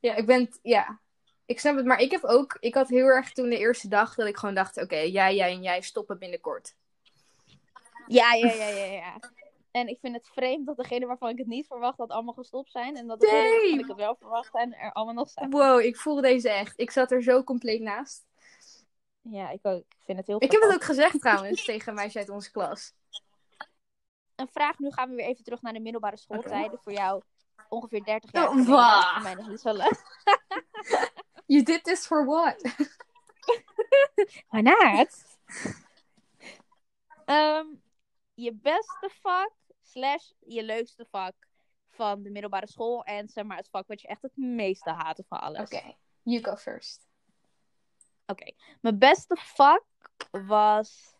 [0.00, 1.00] Ja, ik ben, ja,
[1.46, 4.14] ik snap het, maar ik heb ook, ik had heel erg toen de eerste dag
[4.14, 6.76] dat ik gewoon dacht, oké, jij, jij en jij stoppen binnenkort.
[8.08, 9.20] Ja, ja, ja, ja, ja.
[9.70, 12.70] En ik vind het vreemd dat degene waarvan ik het niet verwacht dat allemaal gestopt
[12.70, 12.96] zijn.
[12.96, 15.50] En dat degene waarvan ik het wel verwacht zijn er allemaal nog zijn.
[15.50, 16.80] Wow, ik voel deze echt.
[16.80, 18.26] Ik zat er zo compleet naast.
[19.20, 19.78] Ja, ik ook.
[19.78, 22.92] Ik vind het heel Ik heb het ook gezegd trouwens tegen meisje uit onze klas.
[24.36, 26.78] Een vraag, nu gaan we weer even terug naar de middelbare schooltijden.
[26.82, 27.22] Voor jou
[27.68, 29.12] ongeveer 30 jaar Oh, wauw.
[29.12, 30.02] Voor mij nog niet zo leuk.
[31.46, 32.62] You did this for what?
[34.50, 35.24] Why not?
[37.24, 37.66] Ehm,
[38.42, 41.34] je beste vak slash je leukste vak
[41.90, 43.04] van de middelbare school.
[43.04, 45.60] En zeg maar het vak wat je echt het meeste haatte van alles.
[45.60, 47.06] Oké, you go first.
[48.26, 48.52] Oké.
[48.80, 49.84] Mijn beste vak
[50.30, 51.16] was.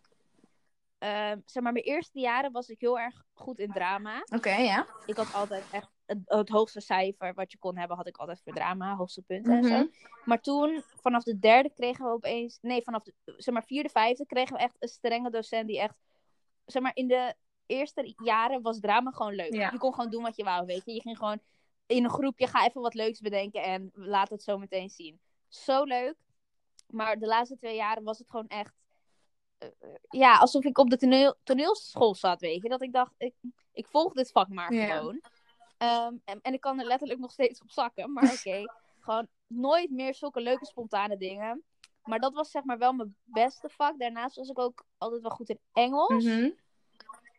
[0.98, 4.22] ehm, zeg maar, mijn eerste jaren was ik heel erg goed in drama.
[4.34, 4.86] Oké, ja.
[5.06, 8.40] Ik had altijd echt het, het hoogste cijfer wat je kon hebben, had ik altijd
[8.44, 9.68] voor drama, hoogste punten en Mhm.
[9.78, 9.88] zo.
[10.24, 14.26] Maar toen, vanaf de derde kregen we opeens, nee, vanaf de zeg maar, vierde, vijfde
[14.26, 15.98] kregen we echt een strenge docent die echt,
[16.70, 17.34] zeg maar, in de
[17.66, 19.54] eerste jaren was drama gewoon leuk.
[19.54, 19.70] Ja.
[19.70, 20.94] Je kon gewoon doen wat je wou, weet je.
[20.94, 21.40] Je ging gewoon
[21.86, 25.20] in een groepje, ga even wat leuks bedenken en laat het zo meteen zien.
[25.48, 26.14] Zo leuk.
[26.86, 28.74] Maar de laatste twee jaren was het gewoon echt,
[29.58, 29.68] eh,
[30.08, 32.68] ja, alsof ik op de toneel, toneelschool zat, weet je.
[32.68, 33.34] Dat ik dacht, ik,
[33.72, 35.20] ik volg dit vak maar gewoon.
[35.78, 38.12] Ehm, en, en ik kan er letterlijk nog steeds op zakken.
[38.12, 38.62] Maar oké,
[39.00, 41.64] gewoon nooit meer zulke leuke spontane dingen.
[42.08, 43.98] Maar dat was zeg maar wel mijn beste vak.
[43.98, 46.24] Daarnaast was ik ook altijd wel goed in Engels.
[46.24, 46.50] Mhm.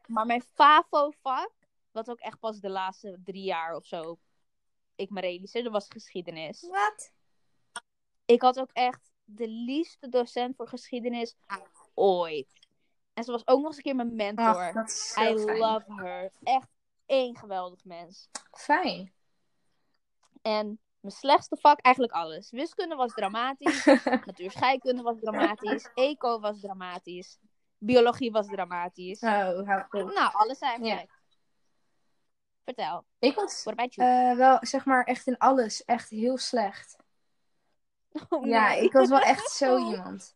[0.08, 1.52] Maar mijn FAVO-vak,
[1.92, 4.20] wat ook echt pas de laatste drie jaar of zo
[4.96, 6.62] ik me realiseerde, was geschiedenis.
[6.62, 7.12] Wat?
[8.26, 11.36] Ik had ook echt de liefste docent voor geschiedenis
[11.94, 12.60] ooit.
[13.14, 14.46] En ze was ook nog eens een keer mijn mentor.
[14.46, 15.58] Ach, dat is zo I fijn.
[15.58, 16.32] love her.
[16.44, 16.68] Echt
[17.06, 18.30] één geweldig mens.
[18.52, 19.14] Fijn.
[20.42, 22.52] En mijn slechtste vak, eigenlijk alles.
[22.52, 23.86] Wiskunde was dramatisch.
[24.26, 25.90] Natuurscheikunde was dramatisch.
[25.94, 27.38] Eco was dramatisch.
[27.78, 29.20] Biologie was dramatisch.
[29.20, 29.60] Oh.
[29.90, 31.10] Nou, alles eigenlijk.
[32.64, 33.06] Vertel.
[33.20, 36.98] Ik was eh, wel, zeg maar, echt in alles echt heel slecht.
[38.30, 38.84] Oh, Ja, nee.
[38.84, 40.36] ik was wel echt zo iemand.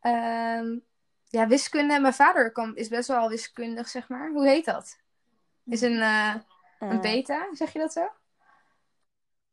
[0.00, 0.78] Ehm,
[1.24, 2.00] ja, wiskunde.
[2.00, 4.30] Mijn vader is best wel wiskundig, zeg maar.
[4.30, 4.98] Hoe heet dat?
[5.64, 6.34] Is een, eh,
[6.78, 8.08] een Eh, beta, zeg je dat zo?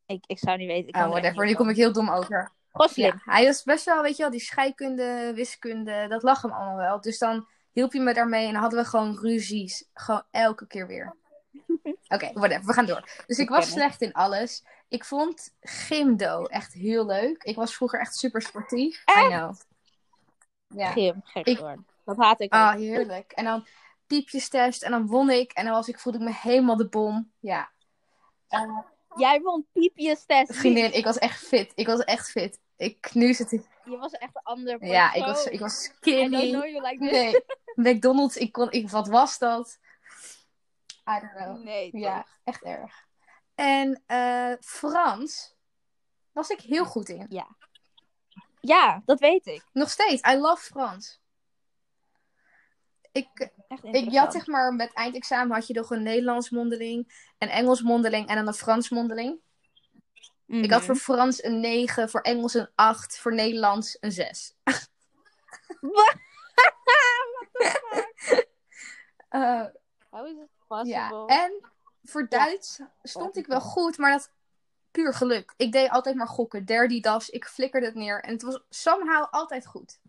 [0.05, 0.87] Ik, ik zou niet weten.
[0.87, 1.45] Ik Oh, er whatever.
[1.45, 2.51] Nu kom ik heel dom over.
[2.71, 3.05] Gewoon slim.
[3.05, 6.75] Ja, hij was best wel, weet je wel, die scheikunde, wiskunde, dat lag hem allemaal
[6.77, 7.01] wel.
[7.01, 9.89] Dus dan hielp je me daarmee en dan hadden we gewoon ruzies.
[9.93, 11.15] Gewoon elke keer weer.
[12.15, 13.09] Oké, whatever, we gaan door.
[13.27, 14.65] Dus ik was slecht in alles.
[14.87, 17.43] Ik vond gymdo echt heel leuk.
[17.43, 19.03] Ik was vroeger echt super sportief.
[19.23, 19.55] I know.
[20.67, 20.91] Ja.
[20.91, 21.83] Gym, gek Ik- hoor.
[22.05, 22.53] Dat haat ik.
[22.53, 23.31] Ah, heerlijk.
[23.31, 23.67] En dan
[24.07, 25.51] piepjestest en dan won ik.
[25.51, 27.31] En dan was ik, voelde ik me helemaal de bom.
[27.39, 27.69] Ja.
[28.47, 28.79] Eh,
[29.15, 30.55] Jij won piepjes test.
[30.55, 31.71] vriendin, ik was echt fit.
[31.75, 32.59] Ik was echt fit.
[32.77, 33.67] Ik, nu zit ik...
[33.83, 34.95] Je was echt een ander persoon.
[34.95, 36.51] Ja, ik was, ik was I skinny.
[36.51, 37.41] know you like this.
[37.75, 39.79] Nee, McDonald's, ik kon, ik, wat was dat?
[41.09, 41.63] I don't know.
[41.63, 42.01] Nee, toch?
[42.01, 43.05] Ja, echt erg.
[43.55, 45.55] En eh, Frans
[46.31, 47.25] was ik heel goed in.
[48.59, 49.63] Ja, dat weet ik.
[49.73, 51.21] Nog steeds, I love Frans.
[53.15, 53.49] Ik,
[53.91, 58.27] ik had zeg maar, met eindexamen had je nog een Nederlands mondeling, een Engels mondeling
[58.27, 59.39] en dan een Frans mondeling.
[60.47, 60.85] Ik had Mhm.
[60.85, 64.53] voor Frans een 9, voor Engels een 8, voor Nederlands een 6.
[65.81, 66.15] Wat?
[69.29, 69.65] Eh,
[70.09, 70.37] How is it
[70.87, 71.25] Ja, possible?
[71.25, 71.69] en
[72.03, 74.31] voor Duits stond ik wel goed, maar dat
[74.91, 75.53] puur geluk.
[75.57, 79.27] Ik deed altijd maar gokken, derde das, ik flikkerde het neer en het was somehow
[79.31, 79.99] altijd goed.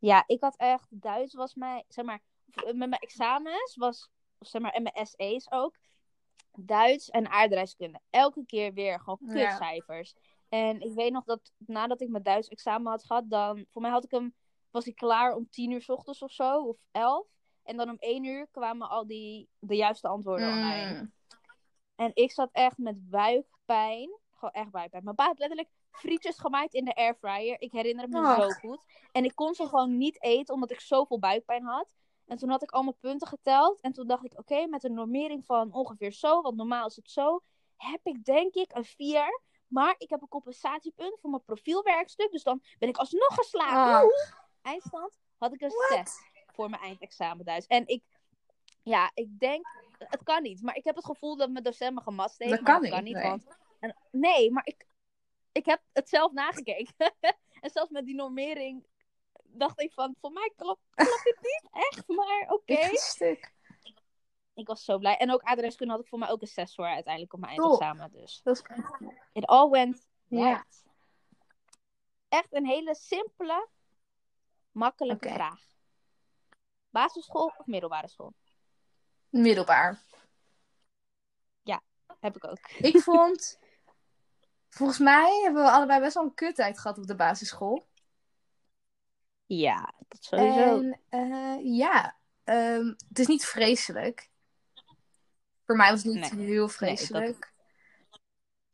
[0.00, 0.86] Ja, ik had echt...
[0.90, 1.84] Duits was mij...
[1.88, 2.20] Zeg maar,
[2.64, 4.10] met mijn examens was...
[4.38, 5.76] Zeg maar, en mijn SE's ook.
[6.52, 8.00] Duits en aardrijkskunde.
[8.10, 9.48] Elke keer weer gewoon Ja.
[9.48, 10.14] kutcijfers.
[10.48, 13.66] En ik weet nog dat nadat ik mijn Duits examen had gehad, dan...
[13.70, 14.34] Voor mij had ik hem...
[14.70, 17.26] Was ik klaar om tien uur 's ochtends of zo, of elf.
[17.62, 19.48] En dan om één uur kwamen al die...
[19.58, 21.00] De juiste antwoorden online.
[21.00, 21.12] Mm.
[21.94, 24.18] En ik zat echt met buikpijn.
[24.30, 25.04] Gewoon echt buikpijn.
[25.04, 27.60] Mijn pa had letterlijk frietjes gemaakt in de airfryer.
[27.60, 28.84] Ik herinner het me zo goed.
[29.12, 31.94] En ik kon ze gewoon niet eten omdat ik zoveel buikpijn had.
[32.26, 33.80] En toen had ik allemaal punten geteld.
[33.80, 37.10] En toen dacht ik, oké, met een normering van ongeveer zo, want normaal is het
[37.10, 37.40] zo,
[37.76, 39.40] heb ik denk ik een 4.
[39.66, 42.30] Maar ik heb een compensatiepunt voor mijn profielwerkstuk.
[42.30, 44.12] Dus dan ben ik alsnog geslaagd.
[44.62, 46.08] Eindstand had ik een What?
[46.08, 47.66] 6 voor mijn eindexamen Duits.
[47.66, 48.02] En ik,
[48.82, 49.66] ja, ik denk,
[49.98, 50.62] het kan niet.
[50.62, 52.50] Maar ik heb het gevoel dat mijn docent me gemast heeft.
[52.50, 53.22] Dat kan dat kan niet, niet.
[53.22, 53.30] nee.
[53.30, 53.46] Want,
[53.80, 54.86] en, nee, maar ik,
[55.52, 56.94] ik heb het zelf nagekeken.
[57.60, 58.86] en zelfs met die normering
[59.42, 62.08] dacht ik van, voor mij klopt, klopt dit niet echt.
[62.08, 62.96] Maar oké.
[62.96, 63.52] Stuk.
[64.54, 65.16] Ik was zo blij.
[65.16, 68.10] En ook aardrijkskunde had ik voor mij ook een 6 voor uiteindelijk op mijn eindexamen.
[68.10, 68.62] Dus Dat is
[69.32, 70.52] it all went Ja.
[70.52, 70.84] right.
[72.28, 73.68] Echt een hele simpele,
[74.70, 75.60] makkelijke vraag.
[76.90, 78.34] Basisschool of middelbare school?
[79.28, 80.02] Middelbaar.
[82.20, 82.70] Heb ik ook.
[82.78, 83.58] Ik vond,
[84.70, 87.88] volgens mij hebben we allebei best wel een kuttijd gehad op de basisschool.
[89.46, 90.90] Ja, dat sowieso.
[91.08, 94.28] En eh, ja, ehm, het is niet vreselijk.
[95.66, 96.46] Voor mij was het niet Nee.
[96.46, 97.52] heel vreselijk.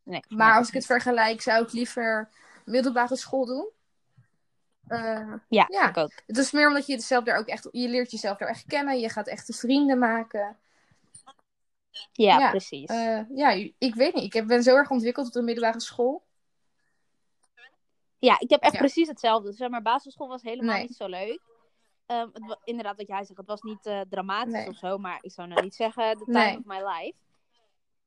[0.03, 2.29] Nee, Maar als ik het vergelijk, zou ik liever
[2.65, 3.69] middelbare school doen.
[4.87, 5.89] Eh, Ja, ja.
[5.89, 6.13] ik ook.
[6.27, 8.99] het is meer omdat je jezelf daar ook echt, je leert jezelf daar echt kennen.
[8.99, 10.57] Je gaat echte vrienden maken.
[12.13, 12.89] Ja, Ja, precies.
[12.89, 14.35] Eh, ja, ik weet niet.
[14.35, 16.25] Ik ben zo erg ontwikkeld op de middelbare school.
[18.19, 18.79] Ja, ik heb echt Ja.
[18.79, 19.53] precies hetzelfde.
[19.53, 20.83] Zeg maar, basisschool was helemaal Nee.
[20.87, 21.41] niet zo leuk.
[22.07, 24.69] Ehm, het inderdaad, wat jij zegt, het was niet eh, dramatisch Nee.
[24.69, 26.59] of zo, maar ik zou nou niet zeggen the time Nee.
[26.59, 27.15] of my life.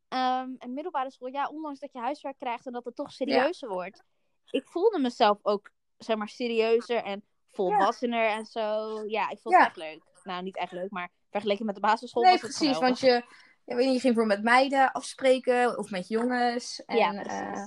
[0.08, 3.69] Ehm, en middelbare school, ja, ondanks dat je huiswerk krijgt en dat het toch serieuzer
[3.69, 4.04] wordt.
[4.49, 8.88] Ik voelde mezelf ook, zeg maar, serieuzer en volwassener en zo.
[9.08, 10.04] Ja, ik vond het echt leuk.
[10.23, 12.78] Nou, niet echt leuk, maar vergeleken met de basisschool Nee, was het precies.
[12.78, 13.23] Want je,
[13.70, 16.86] ja, weet je, je ging voor met meiden afspreken of met jongens.
[16.86, 17.66] En, Ja, eh,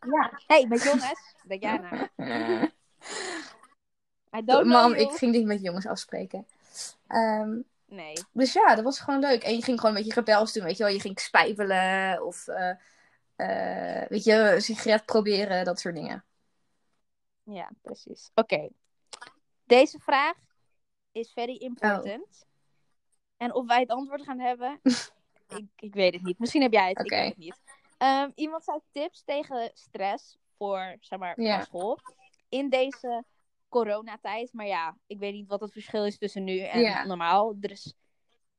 [0.00, 0.40] ja.
[0.46, 2.08] hey, met jongens, denk jij nou?
[4.64, 6.46] Mam, ik ging niet met jongens afspreken.
[7.06, 8.12] Ehm, Nee.
[8.32, 9.42] dus ja, dat was gewoon leuk.
[9.42, 10.92] En je ging gewoon een beetje rebels doen, weet je wel.
[10.92, 12.74] Je ging spijbelen of, eh,
[13.36, 16.24] eh, weet je, een sigaret proberen, dat soort dingen.
[17.42, 18.30] Ja, precies.
[18.34, 18.68] Oké.
[19.64, 20.36] Deze vraag
[21.12, 22.46] is very important.
[23.36, 24.80] En of wij het antwoord gaan hebben,
[25.56, 26.38] ik, ik weet het niet.
[26.38, 27.60] Misschien heb jij het, ik weet het niet.
[27.98, 31.34] Ehm, iemand zei tips tegen stress voor, zeg maar,
[31.64, 31.98] school.
[32.48, 33.24] In deze
[33.68, 34.52] coronatijd.
[34.52, 37.04] Maar ja, ik weet niet wat het verschil is tussen nu en Ja.
[37.04, 37.54] normaal.
[37.60, 37.94] Er is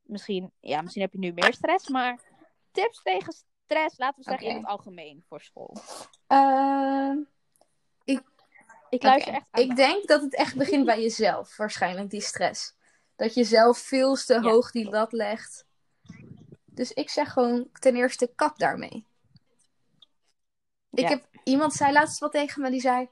[0.02, 1.88] misschien, ja, misschien heb je nu meer stress.
[1.88, 2.20] Maar
[2.72, 3.34] tips tegen
[3.66, 5.78] stress, laten we zeggen in het algemeen voor school.
[6.28, 7.18] Ehm,
[8.90, 9.40] Ik luister Oké.
[9.42, 9.62] echt aan.
[9.62, 12.76] Ik denk dat het echt begint bij jezelf, waarschijnlijk, die stress.
[13.16, 15.66] Dat je zelf veel te Ja, hoog die lat legt.
[16.74, 19.06] Dus ik zeg gewoon ten eerste kap daarmee.
[20.92, 21.10] Ik Ja.
[21.10, 23.10] heb, iemand zei laatst wat tegen me, die zei,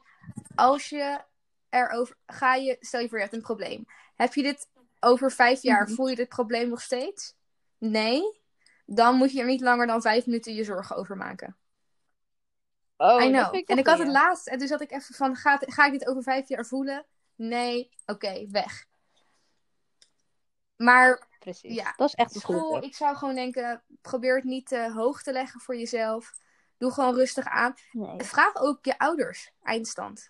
[0.55, 1.21] als je
[1.69, 3.85] erover, ga je, stel je voor je hebt een probleem.
[4.15, 4.69] Heb je dit
[4.99, 5.93] over vijf jaar, Mhm.
[5.93, 7.35] voel je dit probleem nog steeds?
[7.77, 8.39] Nee?
[8.85, 11.55] Dan moet je er niet langer dan vijf minuten je zorgen over maken.
[12.97, 13.55] Oh, I know.
[13.55, 14.47] ik En ik had het laatst.
[14.47, 17.05] En toen zat ik even van, ga, ga ik dit over vijf jaar voelen?
[17.35, 17.89] Nee.
[18.05, 18.85] Oké, weg.
[20.75, 21.75] Maar Precies.
[21.75, 21.93] Ja.
[21.95, 22.83] Dat is echt een school, tip.
[22.83, 26.33] ik zou gewoon denken, probeer het niet te hoog te leggen voor jezelf.
[26.77, 27.73] Doe gewoon rustig aan.
[27.91, 28.23] Nee.
[28.23, 30.27] Vraag ook je ouders eindstand.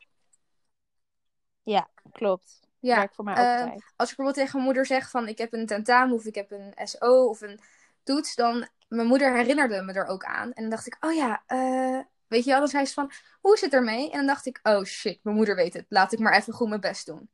[1.63, 2.60] Ja, klopt.
[2.80, 3.69] Ja, Werkt voor mij eh, altijd.
[3.95, 6.52] als ik bijvoorbeeld tegen mijn moeder zeg van ik heb een tentamen of ik heb
[6.52, 7.60] een SO of een
[8.04, 10.54] toets, dan mijn moeder herinnerde me er ook aan.
[10.54, 13.54] En dan dacht ik, oh ja, eh, weet je wel, dan zei ze van, hoe
[13.54, 14.12] is het ermee?
[14.12, 15.86] En dan dacht ik, oh shit, mijn moeder weet het.
[15.89, 17.30] Laat ik maar even goed mijn best doen.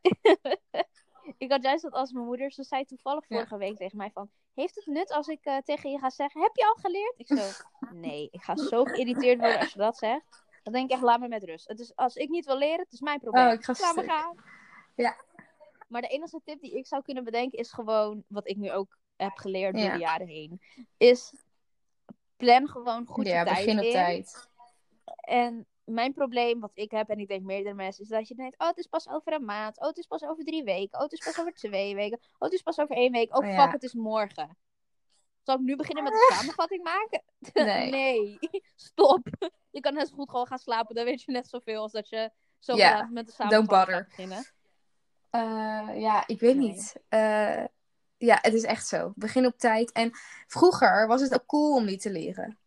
[1.38, 3.36] Ik had juist dat als mijn moeder, ze zei toevallig Ja.
[3.36, 6.40] vorige week tegen mij van, heeft het nut als ik eh, tegen je ga zeggen,
[6.42, 7.14] heb je al geleerd?
[7.16, 7.64] Ik zo,
[8.06, 10.44] nee, ik ga zo geïrriteerd worden als je dat zegt.
[10.62, 11.68] Dan denk ik echt, laat me met rust.
[11.68, 13.46] Het is, als ik niet wil leren, het is mijn probleem.
[13.46, 14.36] Oh, ik ga laat me gaan.
[14.94, 15.16] Ja.
[15.88, 18.98] Maar de enige tip die ik zou kunnen bedenken is gewoon, wat ik nu ook
[19.16, 19.92] heb geleerd door Ja.
[19.92, 20.60] de jaren heen,
[20.96, 21.32] is
[22.36, 23.90] plan gewoon goed ja, je tijd begin op in.
[23.92, 24.48] tijd.
[25.20, 28.58] En mijn probleem, wat ik heb, en ik denk meerdere mensen, is dat je denkt:
[28.60, 29.80] oh, het is pas over een maand.
[29.80, 30.98] Oh, het is pas over drie weken.
[30.98, 32.18] Oh, het is pas over twee weken.
[32.18, 33.36] Oh, het is pas over één week.
[33.36, 33.70] Oh, Oh, fuck, ja.
[33.70, 34.56] het is morgen.
[35.42, 37.22] Zal ik nu beginnen met een samenvatting maken?
[37.90, 38.38] Nee.
[38.76, 39.28] stop.
[39.70, 40.94] Je kan net zo goed gewoon gaan slapen.
[40.94, 42.76] Dan weet je net zoveel als dat je zo
[43.10, 44.44] met de samenvatting gaat beginnen.
[45.30, 46.68] Eh, ja, ik weet Nee.
[46.68, 46.96] niet.
[47.08, 47.64] Eh,
[48.16, 49.12] ja, het is echt zo.
[49.14, 49.92] Begin op tijd.
[49.92, 50.10] En
[50.46, 52.58] vroeger was het ook cool om niet te leren.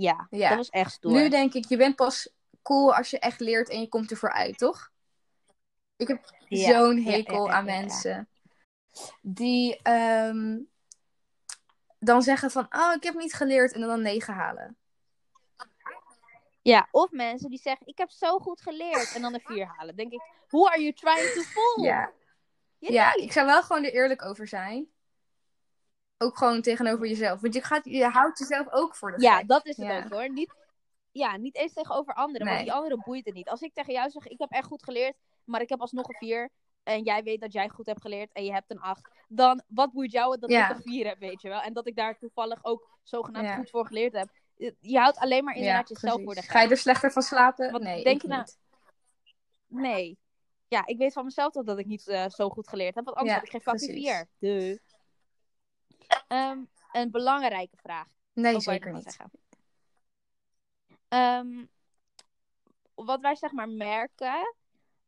[0.00, 0.48] Ja, Ja.
[0.48, 1.12] dat was echt stoer.
[1.12, 2.28] Nu denk ik, je bent pas
[2.62, 4.90] cool als je echt leert en je komt ervoor uit, toch?
[5.96, 8.28] Ik heb Ja, zo'n hekel ja, aan mensen
[9.22, 10.58] die ehm,
[11.98, 14.76] dan zeggen van, oh, ik heb niet geleerd en dan 9 halen.
[16.62, 19.14] Ja, of mensen die zeggen: Ik heb zo goed geleerd.
[19.14, 19.96] En dan een vier halen.
[19.96, 21.84] Denk ik: Who are you trying to fool?
[21.84, 22.12] Ja.
[22.78, 24.88] Ja, ik zou wel gewoon er eerlijk over zijn.
[26.18, 27.40] Ook gewoon tegenover jezelf.
[27.40, 29.48] Want je, gaat, je houdt jezelf ook voor de Ja, gek.
[29.48, 29.96] dat is het Ja.
[30.04, 30.30] ook hoor.
[30.32, 30.54] Niet,
[31.12, 33.48] ja, niet eens tegenover anderen, want die anderen boeit het niet.
[33.48, 36.14] Als ik tegen jou zeg, ik heb echt goed geleerd, maar ik heb alsnog een
[36.18, 36.48] 4
[36.82, 39.92] en jij weet dat jij goed hebt geleerd en je hebt een 8, dan wat
[39.92, 40.70] boeit jou het dat Ja.
[40.70, 41.60] ik een 4 heb, weet je wel?
[41.60, 43.56] En dat ik daar toevallig ook zogenaamd Ja.
[43.56, 44.28] goed voor geleerd heb.
[44.80, 46.50] Je houdt alleen maar inderdaad jezelf voor de gek.
[46.50, 47.82] Ga je er slechter van slapen?
[47.82, 48.58] Nee, denk je nou- niet.
[49.66, 50.18] Nee.
[50.68, 53.16] Ja, ik weet van mezelf dat, dat ik niet eh, zo goed geleerd heb, want
[53.16, 53.92] anders had ik geen fucking.
[54.38, 54.78] 4.
[56.28, 56.58] Ehm,
[56.92, 58.06] een belangrijke vraag.
[58.32, 59.02] Nee, je zeker niet.
[59.02, 59.30] zeggen?
[61.08, 61.64] Ehm,
[62.94, 64.54] wat wij zeg maar merken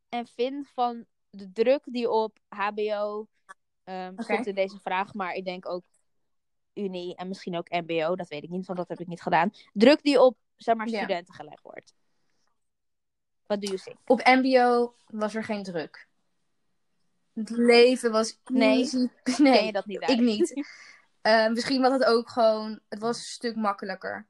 [0.08, 3.28] en vinden van de druk die op HBO
[3.84, 4.22] ehm Oké.
[4.22, 5.84] stond in deze vraag, maar ik denk ook
[6.74, 9.52] Unie en misschien ook MBO, dat weet ik niet, want dat heb ik niet gedaan.
[9.72, 10.96] Druk die op zeg maar Ja.
[10.98, 11.94] studenten gelegd wordt.
[13.46, 13.98] Wat do you think?
[14.06, 16.08] Op MBO was er geen druk.
[17.32, 18.78] Het leven was Nee.
[18.78, 19.08] easy.
[19.38, 20.52] Nee, je dat niet ik niet.
[21.22, 22.80] Eh, misschien was het ook gewoon...
[22.88, 24.26] Het was een stuk makkelijker.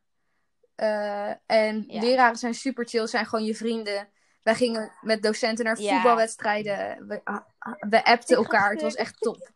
[0.75, 2.01] Eh, en Ja.
[2.01, 4.09] leraren zijn super chill, zijn gewoon je vrienden.
[4.43, 5.95] Wij gingen met docenten naar Ja.
[5.95, 7.07] voetbalwedstrijden.
[7.07, 8.71] We, ah, ah, we appten elkaar.
[8.71, 9.51] Het was echt top.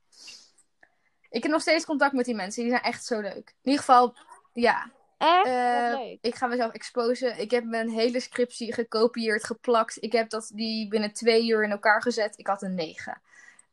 [1.30, 2.62] Ik heb nog steeds contact met die mensen.
[2.62, 3.48] Die zijn echt zo leuk.
[3.48, 4.16] In ieder geval,
[4.52, 4.90] ja.
[5.18, 5.46] Echt?
[5.46, 6.18] Eh, leuk.
[6.20, 7.38] ik ga mezelf exposen.
[7.38, 9.96] Ik heb mijn hele scriptie gekopieerd, geplakt.
[10.02, 12.38] Ik heb dat, die binnen twee uur in elkaar gezet.
[12.38, 13.20] Ik had een 9.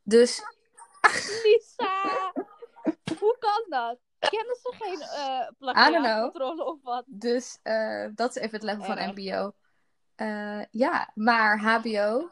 [0.03, 0.41] Dus
[1.43, 2.31] Lisa!
[3.19, 3.99] Hoe kan dat?
[4.19, 5.57] Kennen ze geen uh, know.
[5.57, 7.03] plagiaatcontrole of wat?
[7.07, 9.09] Dus eh, dat is even het level van.
[9.09, 9.53] MBO.
[10.15, 12.31] Eh, ja, maar HBO.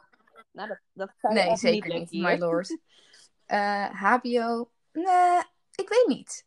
[0.52, 2.76] Nou, dat, dat Nee, zeker niet my lord.
[3.46, 4.70] Eh, HBO.
[4.92, 5.38] Nee,
[5.74, 6.46] ik weet niet.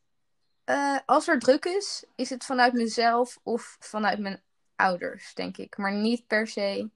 [0.63, 4.43] Eh, als er druk is, is het vanuit mezelf of vanuit mijn
[4.75, 5.77] ouders, denk ik.
[5.77, 6.89] Maar niet per se.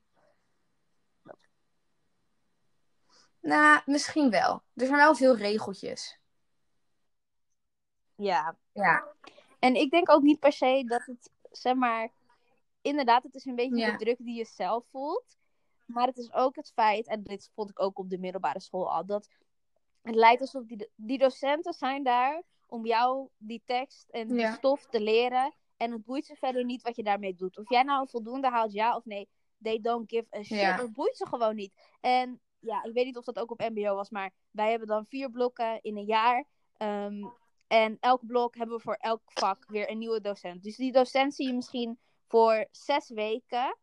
[3.40, 4.64] Nou, misschien wel.
[4.76, 6.20] Er zijn wel veel regeltjes.
[8.18, 9.04] Ja, Ja,
[9.60, 12.10] en ik denk ook niet per se dat het, zeg maar,
[12.82, 13.92] inderdaad, het is een beetje Ja.
[13.92, 15.38] de druk die je zelf voelt.
[15.86, 18.92] Maar het is ook het feit, en dit vond ik ook op de middelbare school
[18.92, 19.28] al, dat
[20.02, 24.54] het lijkt alsof die, die docenten zijn daar om jou die tekst en die Ja.
[24.54, 25.54] stof te leren.
[25.78, 27.58] En het boeit ze verder niet wat je daarmee doet.
[27.58, 29.30] Of jij nou voldoende haalt, ja of nee.
[29.62, 30.60] They don't give a shit.
[30.60, 30.76] Ja.
[30.78, 31.74] Dat boeit ze gewoon niet.
[32.02, 35.06] En ja, ik weet niet of dat ook op MBO was, maar wij hebben dan
[35.06, 36.46] vier blokken in een jaar.
[36.78, 37.26] Ehm,
[37.68, 40.64] en elk blok hebben we voor elk vak weer een nieuwe docent.
[40.64, 43.78] Dus die docent zie je misschien voor zes weken.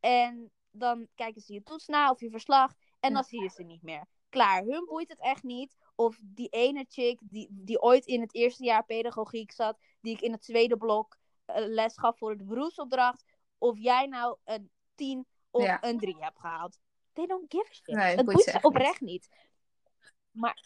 [0.00, 2.72] En dan kijken ze je toets na of je verslag.
[3.00, 4.04] En dan zie je ze niet meer.
[4.28, 5.76] Klaar, hun boeit het echt niet.
[5.94, 9.78] Of die ene chick die, die ooit in het eerste jaar pedagogiek zat.
[10.00, 13.24] Die ik in het tweede blok eh, les gaf voor de beroepsopdracht.
[13.58, 15.82] Of jij nou een 10 of Ja.
[15.84, 16.78] een 3 hebt gehaald.
[17.12, 17.86] They don't give a shit.
[17.86, 19.28] Nee, het boeit ze ze echt oprecht niet.
[20.30, 20.64] Maar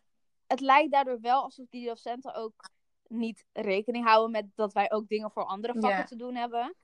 [0.52, 2.70] het lijkt daardoor wel alsof die docenten ook
[3.08, 6.74] niet rekening houden met dat wij ook dingen voor andere vakken te doen hebben.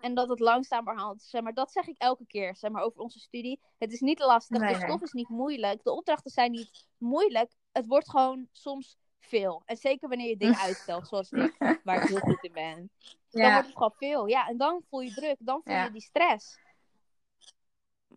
[0.00, 3.18] En dat het langzamerhand, zeg maar, dat zeg ik elke keer, zeg maar, over onze
[3.18, 3.60] studie.
[3.78, 7.52] Het is niet lastig, Nee, de stof is niet moeilijk, de opdrachten zijn niet moeilijk.
[7.72, 9.62] Het wordt gewoon soms veel.
[9.64, 12.90] En zeker wanneer je dingen uitstelt, zoals ik, waar ik heel goed in ben.
[13.30, 13.52] Dan ja.
[13.52, 14.26] wordt het gewoon veel.
[14.26, 15.84] Ja, en dan voel je druk, dan voel Ja.
[15.84, 16.60] je die stress.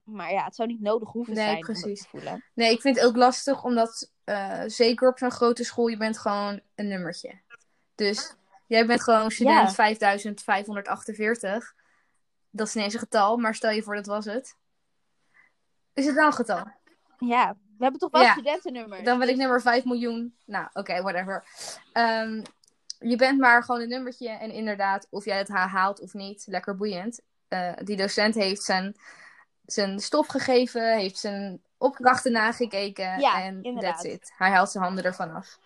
[0.04, 1.84] Maar ja, het zou niet nodig hoeven Nee, zijn om precies.
[1.84, 2.46] dat te voelen.
[2.54, 6.18] Nee, ik vind het ook lastig, omdat eh, zeker op zo'n grote school, je bent
[6.18, 7.40] gewoon een nummertje.
[7.96, 8.36] Dus
[8.68, 9.74] jij bent gewoon student Ja.
[9.74, 11.74] 5548.
[12.50, 14.56] Dat is ineens een getal, maar stel je voor dat was het.
[15.94, 16.68] Is het wel een getal?
[17.18, 18.32] Ja, we hebben toch wel Ja.
[18.32, 19.04] studentennummers.
[19.04, 20.36] Dan ben ik dus- nummer 5 miljoen.
[20.46, 21.46] Nou, oké, whatever.
[21.94, 22.42] Ehm,
[23.00, 24.30] je bent maar gewoon een nummertje.
[24.30, 27.22] En inderdaad, of jij het ha- haalt of niet, lekker boeiend.
[27.48, 28.96] Eh, die docent heeft zijn,
[29.65, 33.19] zijn stof gegeven, heeft zijn opdrachten nagekeken.
[33.19, 34.01] Ja, en inderdaad.
[34.01, 34.32] that's it.
[34.38, 35.60] Hij haalt zijn handen ervan af.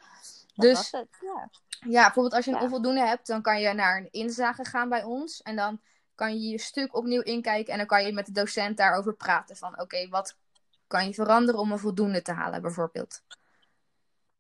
[0.56, 1.50] Dat Dus was het, ja.
[1.90, 2.64] ja, bijvoorbeeld als je een Ja.
[2.64, 5.42] onvoldoende hebt, dan kan je naar een inzage gaan bij ons.
[5.42, 5.82] En dan
[6.16, 7.72] kan je je stuk opnieuw inkijken.
[7.72, 9.58] En dan kan je met de docent daarover praten.
[9.58, 10.36] Van oké, wat
[10.88, 13.22] kan je veranderen om een voldoende te halen, bijvoorbeeld.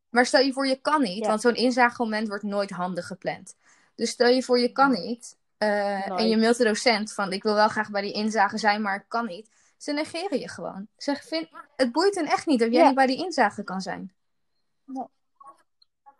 [0.09, 1.23] Maar stel je voor, je kan niet.
[1.23, 1.27] Ja.
[1.27, 3.55] Want zo'n inzagemoment wordt nooit handig gepland.
[3.95, 5.37] Dus stel je voor, je kan niet.
[5.59, 8.81] Eh, en je mailt de docent van ik wil wel graag bij die inzage zijn,
[8.81, 9.49] maar ik kan niet.
[9.77, 10.87] Ze negeren je gewoon.
[10.97, 12.85] Ze vind, het boeit hen echt niet dat jij Ja.
[12.85, 14.13] niet bij die inzage kan zijn.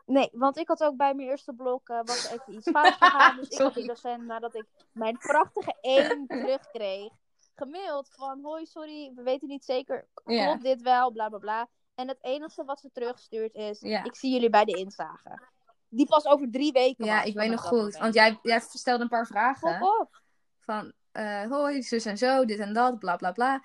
[0.06, 3.36] Nee, want ik had ook bij mijn eerste blok uh, was even iets fout gegaan.
[3.40, 7.12] Dus ik had die docent, nadat ik mijn prachtige 1 terugkreeg,
[7.56, 11.68] gemaild van hoi, sorry, we weten niet zeker, klopt dit wel, bla bla bla.
[11.96, 14.04] En het enige wat ze terugstuurt is, Ja.
[14.04, 15.42] ik zie jullie bij de inzage.
[15.90, 17.98] Die pas over drie weken Ja, ik weet nog goed.
[17.98, 19.82] Want jij, jij stelde een paar vragen.
[19.82, 20.22] Op.
[20.60, 23.64] Van, eh, hoi, zus en zo, dit en dat, bla bla bla.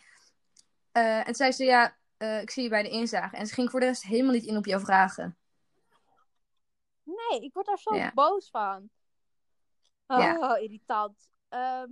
[0.92, 3.36] Eh, en zei ze, ja, eh, ik zie je bij de inzage.
[3.36, 5.38] En ze ging voor de rest helemaal niet in op jouw vragen.
[7.02, 8.10] Nee, ik word daar zo Ja.
[8.14, 8.90] boos van.
[10.06, 10.56] Oh, Ja.
[10.56, 11.30] irritant.
[11.54, 11.88] Ehm,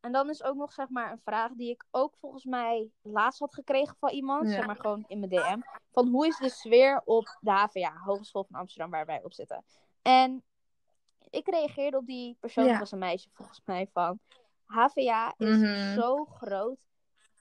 [0.00, 3.40] en dan is ook nog zeg maar een vraag die ik ook volgens mij laatst
[3.40, 4.48] had gekregen van iemand.
[4.48, 4.54] Ja.
[4.54, 5.60] Zeg maar gewoon in mijn DM.
[5.92, 9.64] Van hoe is de sfeer op de HVA, Hogeschool van Amsterdam, waar wij op zitten.
[10.02, 10.42] En
[11.30, 12.78] ik reageerde op die persoon, Ja.
[12.78, 14.18] was een meisje volgens mij, van
[14.64, 15.94] HVA is Mhm.
[15.94, 16.78] zo groot.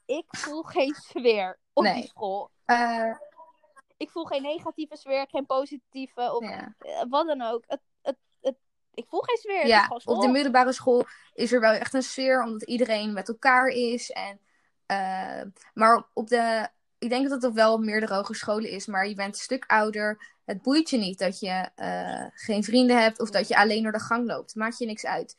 [0.05, 1.93] Ik voel geen sfeer op Nee.
[1.93, 2.49] die school.
[2.65, 3.15] Eh,
[3.97, 6.33] Ik voel geen negatieve sfeer, geen positieve.
[6.35, 7.63] Of ja, eh, wat dan ook.
[7.67, 7.81] Het,
[8.95, 9.67] ik voel geen sfeer.
[9.67, 13.67] ja op de middelbare school is er wel echt een sfeer, omdat iedereen met elkaar
[13.67, 14.11] is.
[14.11, 14.39] En,
[14.85, 15.41] eh,
[15.73, 16.67] maar op de,
[16.97, 19.63] ik denk dat het ook wel op meerdere hogescholen is, maar je bent een stuk
[19.67, 20.33] ouder.
[20.45, 23.91] Het boeit je niet dat je eh, geen vrienden hebt of dat je alleen door
[23.91, 24.55] de gang loopt.
[24.55, 25.35] Maakt je niks uit.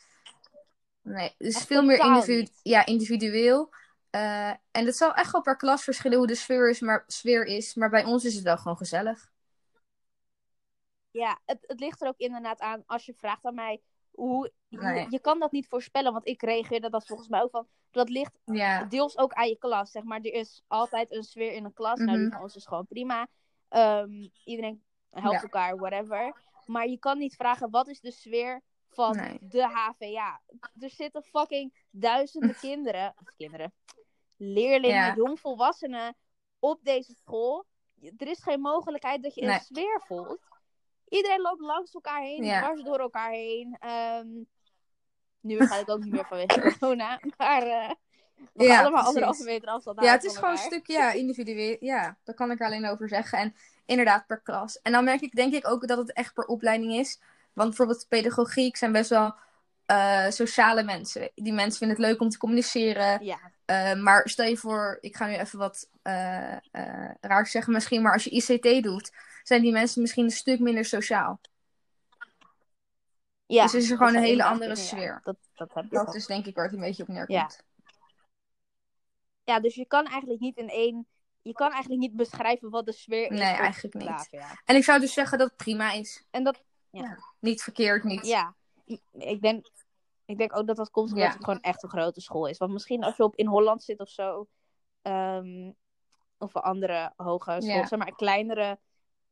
[1.03, 3.75] Nee, het is Echt veel meer individu ja, individueel.
[4.11, 7.45] Eh, en het zal echt wel per klas verschillen hoe de sfeer is, maar, sfeer
[7.45, 7.75] is.
[7.75, 9.31] Maar bij ons is het wel gewoon gezellig.
[11.17, 13.81] Ja, het, het ligt er ook inderdaad aan als je vraagt aan mij.
[14.11, 15.07] Hoe, je, Nee.
[15.11, 17.69] je kan dat niet voorspellen, want ik reageerde dat volgens mij ook van.
[17.91, 19.91] Dat ligt Ja, deels ook aan je klas.
[19.91, 21.99] Zeg maar, er is altijd een sfeer in een klas.
[21.99, 22.33] Nou, die Mhm.
[22.35, 23.27] van ons is gewoon prima.
[23.69, 25.43] Ehm, iedereen helpt Ja.
[25.43, 26.43] elkaar, whatever.
[26.65, 29.39] Maar je kan niet vragen wat is de sfeer van Nee.
[29.41, 30.41] de HVA.
[30.79, 33.73] Er zitten fucking duizenden kinderen, of kinderen,
[34.37, 35.15] leerlingen, Ja.
[35.15, 36.17] jongvolwassenen
[36.59, 37.65] op deze school.
[38.17, 40.39] Er is geen mogelijkheid dat je een sfeer voelt.
[41.09, 42.59] Iedereen loopt langs elkaar heen, Ja.
[42.61, 43.77] dwars door elkaar heen.
[43.81, 44.27] Ehm,
[45.41, 47.91] nu waarschijnlijk ook niet meer vanwege corona, maar eh
[48.53, 49.07] we Ja, allemaal precies.
[49.09, 50.73] anderhalve meter afstand Ja, het is gewoon een elkaar.
[50.73, 51.77] stuk ja, individueel.
[51.81, 53.39] Ja, daar kan ik er alleen over zeggen.
[53.39, 53.55] En
[53.87, 54.81] inderdaad per klas.
[54.83, 57.21] En dan merk ik denk ik ook dat het echt per opleiding is.
[57.53, 59.35] Want bijvoorbeeld pedagogiek zijn best wel
[59.87, 61.31] eh, sociale mensen.
[61.35, 63.25] Die mensen vinden het leuk om te communiceren.
[63.25, 66.57] Ja, Eh, maar stel je voor, ik ga nu even wat eh,
[67.21, 68.03] raar zeggen misschien.
[68.03, 69.13] Maar als je ICT doet,
[69.47, 71.41] zijn die mensen misschien een stuk minder sociaal.
[73.47, 73.63] ja.
[73.63, 74.77] Dus is er gewoon een hele andere ja.
[74.77, 75.21] sfeer.
[75.25, 77.31] Dat, dat heb Dat is denk ik waar het een beetje op neerkomt.
[77.39, 77.51] Ja.
[79.45, 81.07] Ja, dus je kan eigenlijk niet in één...
[81.43, 83.39] Je kan eigenlijk niet beschrijven wat de sfeer is.
[83.39, 84.29] Nee, eigenlijk niet.
[84.29, 84.61] KVA.
[84.65, 86.25] En ik zou dus zeggen dat het prima is.
[86.31, 86.65] En dat,
[87.39, 88.27] Niet verkeerd, niet.
[88.27, 88.55] ja,
[89.13, 89.71] ik denk,
[90.25, 91.33] ik denk ook dat dat komt omdat Ja.
[91.33, 92.59] het gewoon echt een grote school is.
[92.59, 94.49] Want misschien als je op in Holland zit of zo,
[95.03, 95.73] ehm,
[96.39, 97.87] of een andere hoge school, Ja.
[97.87, 98.79] zeg maar een kleinere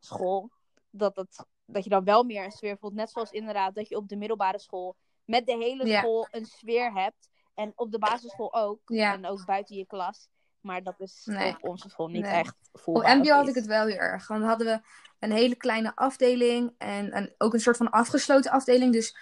[0.05, 0.51] school,
[0.91, 2.95] dat, dat, dat je dan wel meer een sfeer voelt.
[2.95, 5.99] Net zoals inderdaad dat je op de middelbare school met de hele Ja.
[6.01, 7.29] school een sfeer hebt.
[7.55, 8.81] En op de basisschool ook.
[8.87, 9.13] Ja.
[9.13, 10.29] En ook buiten je klas.
[10.61, 11.55] Maar dat is Nee.
[11.55, 12.33] op onze school niet Nee.
[12.33, 13.17] echt Op voelbaar.
[13.17, 14.27] MBO of had ik het wel heel erg.
[14.29, 14.81] Want dan hadden we
[15.19, 16.75] een hele kleine afdeling.
[16.79, 18.93] En ook een soort van afgesloten afdeling.
[18.93, 19.17] Dus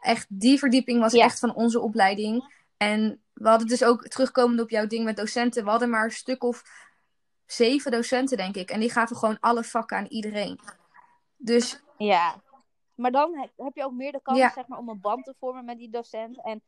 [0.00, 1.24] echt die verdieping was Ja.
[1.24, 2.64] echt van onze opleiding.
[2.76, 5.64] En we hadden dus ook terugkomend op jouw ding met docenten.
[5.64, 6.62] We hadden maar een stuk of
[7.46, 8.70] zeven docenten, denk ik.
[8.70, 10.60] En die gaven gewoon alle vakken aan iedereen.
[11.36, 12.42] Dus Ja,
[12.94, 14.52] maar dan heb, je ook meer de kans Ja.
[14.52, 16.42] zeg maar, om een band te vormen met die docent.
[16.44, 16.62] En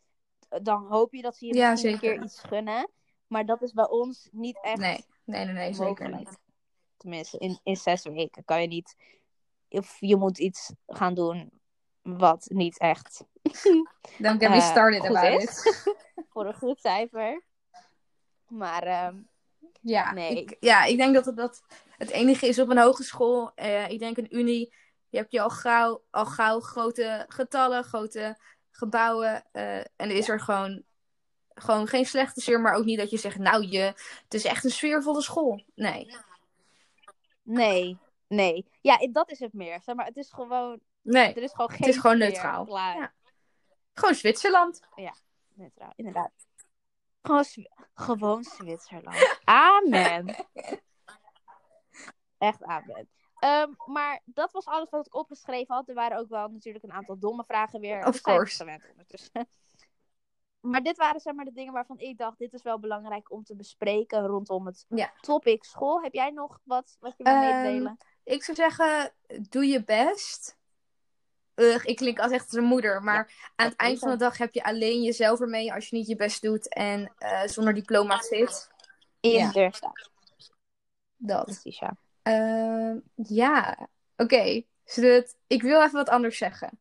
[0.48, 2.90] eh, dan hoop je dat ze je Ja, misschien een keer iets gunnen.
[3.26, 6.38] Maar dat is bij ons niet echt nee, nee, nee, nee zeker niet.
[6.96, 8.96] Tenminste, in, in zes weken kan je niet...
[9.68, 11.50] Of je moet iets gaan doen
[12.02, 13.24] wat niet echt
[14.18, 15.66] Don't get me Eh, started goed about is.
[15.66, 15.94] it.
[16.32, 17.42] voor een goed cijfer.
[18.46, 19.16] Maar ehm,
[19.88, 20.36] Ja, Nee.
[20.42, 21.62] ik, ja, ik denk dat het, dat
[21.96, 23.52] het enige is op een hogeschool.
[23.54, 24.74] Eh, ik denk een unie.
[25.08, 28.38] Je hebt je al gauw, al gauw grote getallen, grote
[28.70, 29.44] gebouwen.
[29.52, 30.82] eh, en er is er gewoon,
[31.54, 33.80] gewoon geen slechte sfeer, maar ook niet dat je zegt, nou, je,
[34.24, 35.64] het is echt een sfeervolle school.
[35.74, 36.16] Nee,
[37.42, 38.66] nee, nee.
[38.80, 39.80] Ja, dat is het meer.
[39.82, 40.80] Zeg maar, het is gewoon...
[41.02, 41.34] nee.
[41.34, 42.66] Er is gewoon geen is gewoon neutraal.
[42.76, 43.12] Ja.
[43.94, 44.80] Gewoon Zwitserland.
[45.54, 46.47] Neutraal, inderdaad.
[47.22, 49.38] Gewoon, Zwi- gewoon Zwitserland.
[49.44, 50.34] Amen.
[52.38, 53.08] Echt amen.
[53.38, 55.88] Ehm, maar dat was alles wat ik opgeschreven had.
[55.88, 58.06] Er waren ook wel natuurlijk een aantal domme vragen weer.
[58.06, 58.56] Of course.
[58.56, 59.48] gewend ondertussen.
[60.60, 63.44] Maar dit waren zeg maar de dingen waarvan ik dacht, dit is wel belangrijk om
[63.44, 65.12] te bespreken rondom het Ja.
[65.20, 66.02] topic school.
[66.02, 67.96] Heb jij nog wat, wat je wil Ehm, meedelen?
[68.24, 69.12] Ik zou zeggen,
[69.48, 70.57] doe je best.
[71.58, 73.02] Ugh, ik klink als echt een moeder.
[73.02, 76.06] Maar aan het eind van de dag heb je alleen jezelf ermee als je niet
[76.06, 78.70] je best doet en eh, zonder diploma zit.
[79.20, 79.30] ja.
[79.46, 80.10] Inderdaad.
[81.16, 81.44] Dat.
[81.44, 81.96] Precies, ja.
[82.22, 84.62] Ehm, ja, oké.
[85.46, 86.78] Ik wil even wat anders zeggen.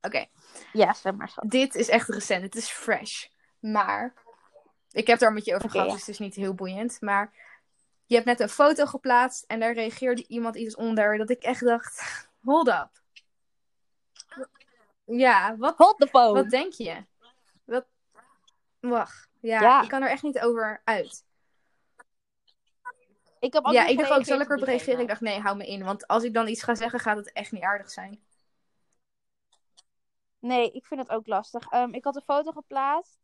[0.00, 0.26] Oké,
[0.72, 1.40] Ja, zeg maar zo.
[1.46, 2.42] dit is echt recent.
[2.42, 3.26] Het is fresh.
[3.58, 4.14] Maar,
[4.90, 5.92] ik heb daar met je over gehad, ja.
[5.92, 7.00] dus het is niet heel boeiend.
[7.00, 7.32] Maar
[8.06, 11.64] je hebt net een foto geplaatst en daar reageerde iemand iets onder dat ik echt
[11.64, 12.02] dacht,
[12.40, 12.90] hold up.
[15.08, 16.32] Ja, wat, Hold the phone.
[16.42, 17.04] wat denk je?
[17.64, 17.86] Wat...
[18.80, 19.82] Wacht, ja, Ja.
[19.82, 21.26] ik kan er echt niet over uit.
[23.40, 25.00] Ik heb ook ja, ik dacht ook, zal ik erop op reageren?
[25.00, 25.84] Ik dacht, nee, hou me in.
[25.84, 28.22] Want als ik dan iets ga zeggen, gaat het echt niet aardig zijn.
[30.38, 31.68] Nee, ik vind het ook lastig.
[31.68, 33.18] Ehm, ik had een foto geplaatst.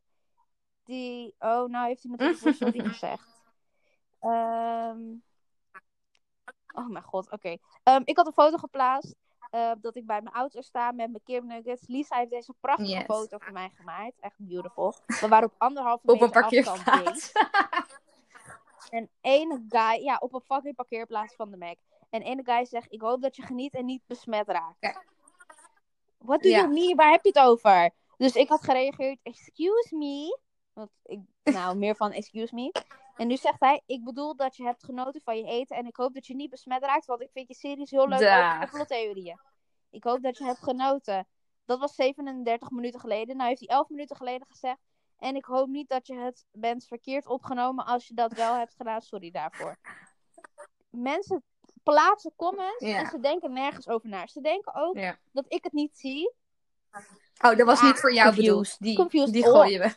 [0.84, 1.34] Die.
[1.38, 3.42] Oh, nou heeft hij natuurlijk sorry gezegd.
[4.20, 5.00] Ehm,
[6.74, 7.56] Oh mijn god, oké.
[7.82, 9.14] Ehm, ik had een foto geplaatst.
[9.54, 11.86] Eh, dat ik bij mijn auto sta met mijn Kim Nuggets.
[11.86, 13.04] Lisa heeft deze prachtige Yes.
[13.04, 14.20] foto van mij gemaakt.
[14.20, 14.94] Echt beautiful.
[15.06, 17.32] We waren op anderhalve Op meter een afstand parkeerplaats.
[18.90, 21.76] En ene guy, ja, op een fucking parkeerplaats van de Mac.
[22.10, 25.00] En ene guy zegt, ik hoop dat je geniet en niet besmet raakt.
[26.18, 26.96] What do you mean?
[26.96, 27.90] Waar heb je het over?
[28.16, 30.38] Dus ik had gereageerd, excuse me.
[30.72, 32.72] Want ik, nou, meer van excuse me.
[33.16, 35.76] En nu zegt hij, ik bedoel dat je hebt genoten van je eten.
[35.76, 38.20] En ik hoop dat je niet besmet raakt, want ik vind je series heel leuk
[38.20, 39.40] over complottheorieën.
[39.90, 41.26] Ik hoop dat je hebt genoten.
[41.64, 43.36] Dat was 37 minuten geleden.
[43.36, 44.78] Nou heeft hij 11 minuten geleden gezegd.
[45.18, 48.74] En ik hoop niet dat je het bent verkeerd opgenomen als je dat wel hebt
[48.74, 49.00] gedaan.
[49.00, 49.78] Sorry daarvoor.
[50.90, 51.42] Mensen
[51.82, 54.26] plaatsen comments en ze denken nergens over na.
[54.26, 54.98] Ze denken ook
[55.32, 56.32] dat ik het niet zie.
[57.42, 58.50] Oh, dat was niet voor jou confused.
[58.50, 58.78] bedoeld.
[58.78, 59.32] Die, Confused.
[59.32, 59.50] die Oh.
[59.50, 59.94] gooien we.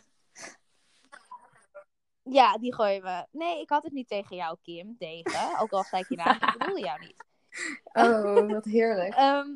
[2.30, 3.25] Ja, die gooien we.
[3.32, 4.97] Nee, ik had het niet tegen jou, Kim.
[4.97, 5.59] Tegen.
[5.59, 7.25] Ook al zei ik je naam, ik bedoelde jou niet.
[7.93, 9.13] Oh, wat heerlijk.
[9.13, 9.47] Ehm,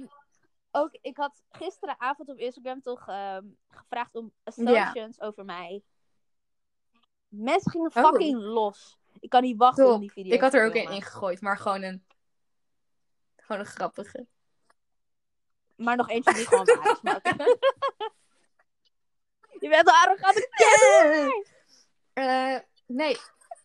[0.72, 5.84] ook, ik had gisteravond op Instagram toch ehm, gevraagd om assumptions over mij.
[7.28, 8.04] Mensen gingen Oh.
[8.04, 8.98] fucking los.
[9.20, 10.00] Ik kan niet wachten om Top.
[10.00, 12.06] die video Ik had er ook een ingegooid, maar gewoon een...
[13.36, 14.28] Gewoon een grappige.
[15.76, 16.66] Maar nog eentje die gewoon
[17.02, 17.36] waar is.
[19.60, 20.48] Je bent een arrogante
[22.14, 23.18] Eh, nee.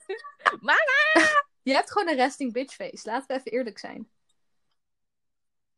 [0.61, 1.44] Mama!
[1.62, 3.01] Je hebt gewoon een resting bitch face.
[3.09, 4.11] Laten we even eerlijk zijn.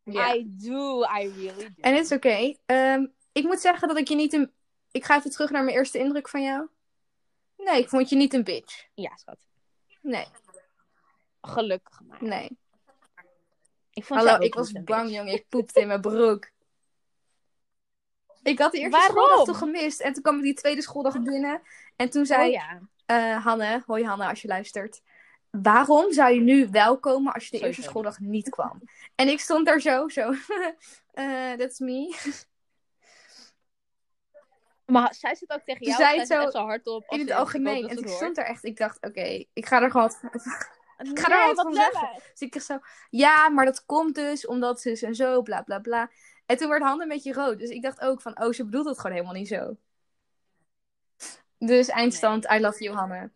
[0.02, 0.34] Ja.
[0.34, 1.80] I do, I really do.
[1.80, 2.54] En het is oké.
[2.66, 4.52] Ehm, ik moet zeggen dat ik je niet een...
[4.90, 6.68] Ik ga even terug naar mijn eerste indruk van jou.
[7.56, 8.86] Nee, ik vond je niet een bitch.
[8.94, 9.38] Ja, schat.
[10.02, 10.26] Nee,
[11.40, 12.24] Gelukkig maar.
[12.24, 12.58] nee.
[13.90, 15.16] Ik vond Hallo, ik was bang, bitch.
[15.16, 15.32] jongen.
[15.34, 16.50] Ik poepte in mijn broek.
[18.48, 19.16] Ik had de eerste Waarom?
[19.16, 20.00] schooldag toch gemist.
[20.00, 21.62] En toen kwam ik die tweede schooldag binnen.
[21.96, 22.80] En toen zei Oh ja.
[23.06, 25.00] eh, Hanne, hoi Hanne als je luistert.
[25.50, 28.82] Waarom zou je nu wel komen als je de eerste schooldag niet kwam?
[29.14, 30.32] En ik stond daar zo, zo.
[31.12, 32.16] eh that's me.
[34.86, 35.96] Maar zij zit ook tegen jou.
[35.96, 37.04] Zij het zit zo echt zo hardop.
[37.08, 37.88] In het algemeen.
[37.88, 38.64] En ik stond daar echt.
[38.64, 40.12] Ik dacht, oké, ik ga er gewoon.
[40.98, 42.10] Nee, ga er wel wat van zeggen.
[42.30, 42.78] Dus ik zo,
[43.10, 46.10] ja, maar dat komt dus omdat zus en zo, bla bla bla.
[46.46, 47.58] En toen werd handen een beetje rood.
[47.58, 49.76] Dus ik dacht ook van, oh, ze bedoelt het gewoon helemaal niet zo.
[51.58, 53.30] Dus eindstand, I love you, Hanne.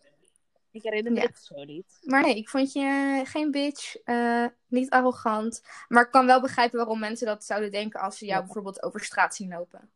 [0.71, 1.27] Ik herinner me Ja.
[1.27, 1.99] dit zo niet.
[2.03, 5.63] Maar nee, ik vond je geen bitch, eh, niet arrogant.
[5.89, 8.45] Maar ik kan wel begrijpen waarom mensen dat zouden denken als ze jou Ja.
[8.45, 9.91] bijvoorbeeld over straat zien lopen.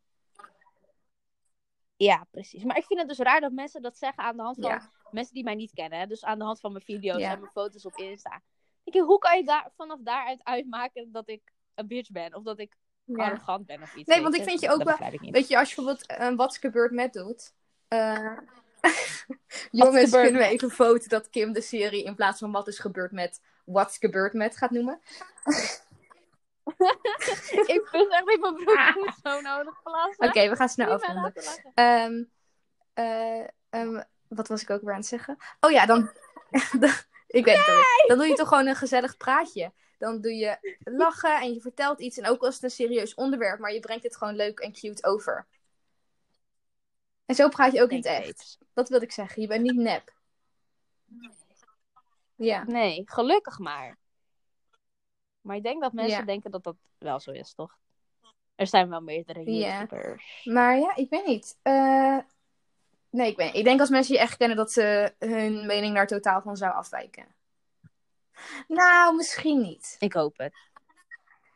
[1.95, 2.63] Ja, precies.
[2.63, 4.91] Maar ik vind het dus raar dat mensen dat zeggen aan de hand van Ja.
[5.11, 6.09] Mensen die mij niet kennen.
[6.09, 7.31] Dus aan de hand van mijn video's Ja.
[7.31, 8.41] en mijn foto's op Insta.
[8.83, 11.41] Ik denk, hoe kan je daar, vanaf daaruit uitmaken dat ik
[11.75, 12.35] een bitch ben?
[12.35, 13.25] Of dat ik Ja.
[13.25, 14.07] arrogant ben of iets.
[14.09, 14.97] Nee, want ik vind je ook wel-.
[15.31, 17.53] Weet je, als je bijvoorbeeld een What's Gebeurd Met doet.
[17.87, 18.37] eh,
[19.71, 23.11] Jongens, kunnen we even voten dat Kim de serie in plaats van Wat is gebeurd
[23.11, 24.99] met What's Gebeurd Met gaat noemen?
[27.73, 29.73] ik vind echt in mijn broek moet zo nodig.
[30.17, 31.33] Oké, we gaan snel afronden.
[32.93, 35.37] eh, ehm, wat was ik ook weer aan het zeggen?
[35.59, 36.09] Oh ja, dan.
[37.27, 38.03] ik weet het.
[38.07, 39.71] Dan doe je toch gewoon een gezellig praatje.
[39.97, 42.17] Dan doe je lachen en je vertelt iets.
[42.17, 45.05] En ook als het een serieus onderwerp, maar je brengt het gewoon leuk en cute
[45.07, 45.47] over.
[47.25, 48.57] En zo praat je ook niet echt.
[48.73, 49.41] Dat wilde ik zeggen.
[49.41, 50.13] Je bent niet nep.
[52.35, 52.63] Ja.
[52.63, 53.97] Nee, gelukkig maar.
[55.41, 56.25] Maar ik denk dat mensen Ja.
[56.25, 57.77] denken dat dat wel zo is, toch?
[58.55, 59.77] Er zijn wel meerdere Ja.
[59.79, 60.41] YouTubers.
[60.43, 61.57] Maar ja, ik weet niet.
[61.61, 62.17] Eh,
[63.09, 66.07] nee, ik weet Ik denk als mensen je echt kennen dat ze hun mening daar
[66.07, 67.35] totaal van zou afwijken.
[68.67, 69.95] Nou, misschien niet.
[69.99, 70.53] Ik hoop het.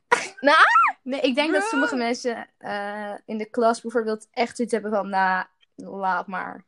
[1.04, 1.70] Nee, ik denk dat Bro.
[1.70, 5.46] sommige mensen eh, in de klas bijvoorbeeld echt zoiets hebben van, nou,
[5.76, 6.66] laat maar.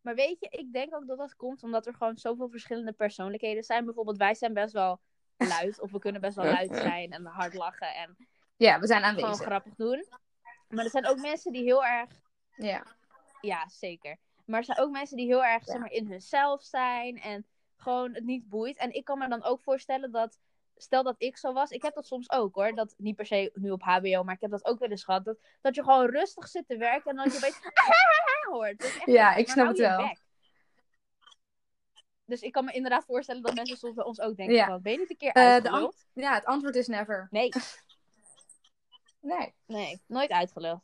[0.00, 3.62] Maar weet je, ik denk ook dat dat komt omdat er gewoon zoveel verschillende persoonlijkheden
[3.62, 3.84] zijn.
[3.84, 5.00] Bijvoorbeeld, wij zijn best wel
[5.36, 8.16] luid, of we kunnen best wel luid zijn en hard lachen en
[8.56, 9.46] Ja, we zijn gewoon aanwezig.
[9.46, 10.06] grappig doen.
[10.68, 12.10] Maar er zijn ook mensen die heel erg,
[12.56, 12.82] Ja.
[13.40, 14.16] ja zeker.
[14.44, 15.72] Maar er zijn ook mensen die heel erg Ja.
[15.72, 17.46] zeg maar, in hunzelf zijn en
[17.76, 18.76] gewoon het niet boeit.
[18.76, 20.38] En ik kan me dan ook voorstellen dat,
[20.76, 23.50] stel dat ik zo was, ik heb dat soms ook hoor, dat niet per se
[23.54, 26.10] nu op HBO, maar ik heb dat ook wel eens gehad, dat, dat je gewoon
[26.10, 27.60] rustig zit te werken en dan je opeens
[28.52, 28.78] hoort.
[28.78, 30.16] Dat is echt Ja, ik snap het wel.
[32.24, 34.66] Dus ik kan me inderdaad voorstellen dat mensen soms bij ons ook denken Ja.
[34.66, 36.06] van, ben je niet een keer uitgeluld?
[36.12, 37.28] Ja, het antwoord is never.
[37.30, 37.48] Nee,
[39.20, 39.54] Nee.
[39.66, 40.80] nee, nooit uitgeluld.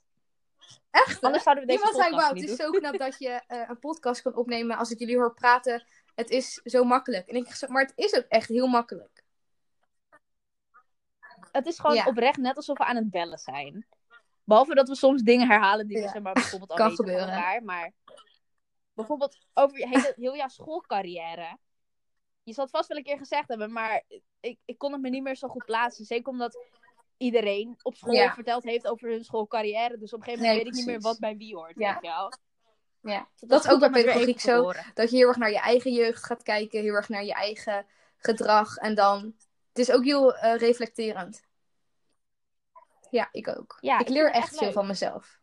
[0.90, 1.20] Echt?
[1.22, 2.66] Anders zouden we deze Iemand zei, podcast wauw, het is doen.
[2.66, 5.86] zo knap dat je eh, een podcast kan opnemen als ik jullie hoor praten.
[6.14, 7.28] Het is zo makkelijk.
[7.28, 9.22] En ik zeg, maar het is ook echt heel makkelijk.
[11.52, 12.06] Het is gewoon Ja.
[12.06, 13.86] oprecht net alsof we aan het bellen zijn.
[14.44, 16.08] Behalve dat we soms dingen herhalen die we Ja.
[16.10, 17.28] zeg maar, bijvoorbeeld al Kan van gebeuren.
[17.28, 17.62] elkaar.
[17.62, 17.92] Maar
[18.92, 21.58] bijvoorbeeld over je hele, heel jouw schoolcarrière.
[22.42, 24.02] Je zal het vast wel een keer gezegd hebben, maar
[24.40, 26.04] ik, ik kon het me niet meer zo goed plaatsen.
[26.04, 26.58] Zeker omdat
[27.18, 28.34] iedereen op school Ja.
[28.34, 29.98] verteld heeft over hun schoolcarrière.
[29.98, 31.78] Dus op een gegeven Nee, moment weet ik niet meer wat bij wie hoort.
[31.78, 31.92] Ja.
[31.92, 32.32] Weet je wel?
[33.12, 33.28] Ja.
[33.36, 34.72] Dus Dat is ook bij pedagogiek zo.
[34.94, 36.80] Dat je heel erg naar je eigen jeugd gaat kijken.
[36.80, 37.86] Heel erg naar je eigen
[38.18, 38.76] gedrag.
[38.76, 39.34] En dan...
[39.68, 41.46] Het is ook heel eh, reflecterend.
[43.10, 43.78] Ja, ik ook.
[43.80, 44.72] Ja, ik leer echt echt veel leuk.
[44.72, 45.40] van mezelf.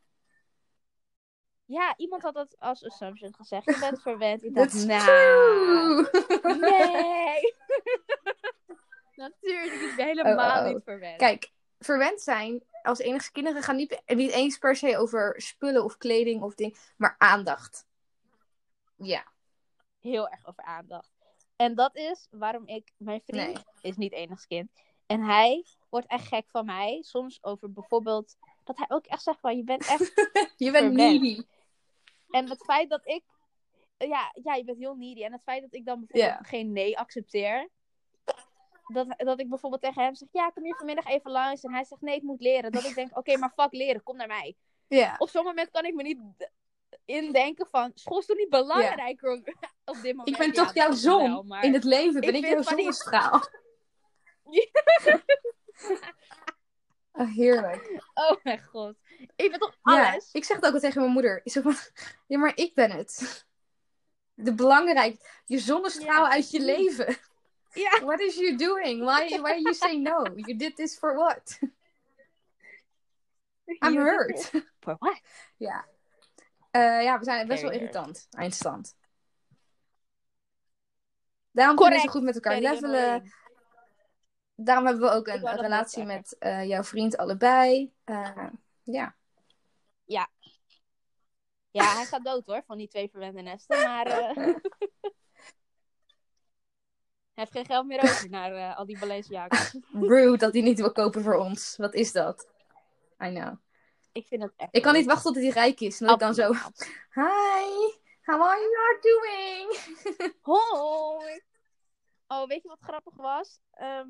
[1.66, 3.66] Ja, iemand had dat als assumption gezegd.
[3.66, 4.44] Je bent verwend.
[4.44, 6.08] Ik dacht, nou,
[6.60, 7.54] nee.
[9.16, 10.74] Natuurlijk, ik ben helemaal Oh, oh, oh.
[10.74, 11.18] niet verwend.
[11.18, 11.52] Kijk,
[11.86, 16.42] verwend zijn als enigste kinderen gaan niet, niet eens per se over spullen of kleding
[16.42, 17.86] of ding, maar aandacht.
[18.96, 19.34] Ja,
[20.00, 21.12] Heel erg over aandacht.
[21.56, 23.64] En dat is waarom ik, mijn vriend Nee.
[23.82, 24.72] is niet enigskind.
[25.06, 27.02] En hij wordt echt gek van mij.
[27.02, 30.00] Soms over bijvoorbeeld, dat hij ook echt zegt van, je bent echt
[30.58, 30.94] je bent Verwend.
[30.96, 31.44] needy.
[32.30, 33.24] En het feit dat ik.
[33.98, 35.24] Ja, ja, je bent heel needy.
[35.24, 37.70] En het feit dat ik dan bijvoorbeeld geen nee accepteer.
[38.94, 41.64] Dat, dat ik bijvoorbeeld tegen hem zeg, ja, kom hier vanmiddag even langs.
[41.64, 42.72] En hij zegt, nee, ik moet leren.
[42.72, 44.56] Dat ik denk, oké, maar fuck leren, kom naar mij.
[44.88, 45.16] Ja.
[45.18, 46.20] Op zo'n moment kan ik me niet
[47.06, 49.48] indenken van, school is toch niet belangrijker op,
[49.96, 50.30] op dit moment?
[50.30, 52.22] Ik ben Ja, toch jouw zon wel, maar- in het leven.
[52.22, 53.42] Ben ik jouw die- zonnestraal.
[57.18, 58.04] Oh, heerlijk.
[58.14, 58.96] Oh mijn god.
[59.36, 60.30] Ik ben toch Ja, alles?
[60.32, 61.42] ik zeg het ook al tegen mijn moeder.
[61.44, 61.76] Ik zeg van,
[62.28, 63.46] ja, maar ik ben het.
[64.34, 66.32] De belangrijk, je zonnestraal Ja.
[66.32, 67.18] uit je leven.
[67.76, 68.02] Ja.
[68.10, 69.04] What is you doing?
[69.04, 70.26] Why, why you say no?
[70.36, 71.60] You did this for what?
[73.84, 74.52] I'm You hurt.
[74.80, 75.22] For what?
[75.58, 75.86] Ja.
[76.72, 78.28] Eh, ja, we zijn best wel irritant.
[78.32, 78.96] Eindstand.
[81.52, 83.04] Daarom kunnen we zo goed met elkaar Very levelen.
[83.04, 83.44] annoying.
[84.56, 87.94] Daarom hebben we ook een, relatie met eh, jouw vriend allebei.
[88.04, 88.48] Eh,
[88.84, 89.16] ja.
[91.76, 93.84] Ja, hij gaat dood hoor, van die twee verwende nesten.
[93.84, 94.08] Maar
[97.36, 99.76] hij heeft geen geld meer over naar eh, al die Balenciaga's.
[99.94, 101.76] Rude dat hij niet wil kopen voor ons.
[101.78, 102.48] Wat is dat?
[103.24, 103.54] I know.
[104.12, 104.76] Ik vind het echt...
[104.76, 106.00] Ik kan niet wachten tot hij rijk is.
[106.00, 106.52] En dat ik dan zo...
[107.22, 109.78] Hi, how are you doing?
[110.42, 111.42] Hoi!
[112.28, 113.60] Oh, weet je wat grappig was?
[113.72, 114.08] Ehm,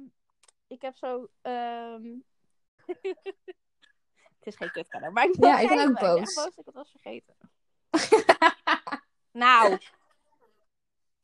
[0.67, 1.29] ik heb zo...
[1.41, 2.03] ehm,
[2.85, 6.19] het is geen kutkader, maar ik ben Ja, ik ben ook ben boos.
[6.19, 7.35] echt boos dat ik het was vergeten.
[9.31, 9.77] Nou,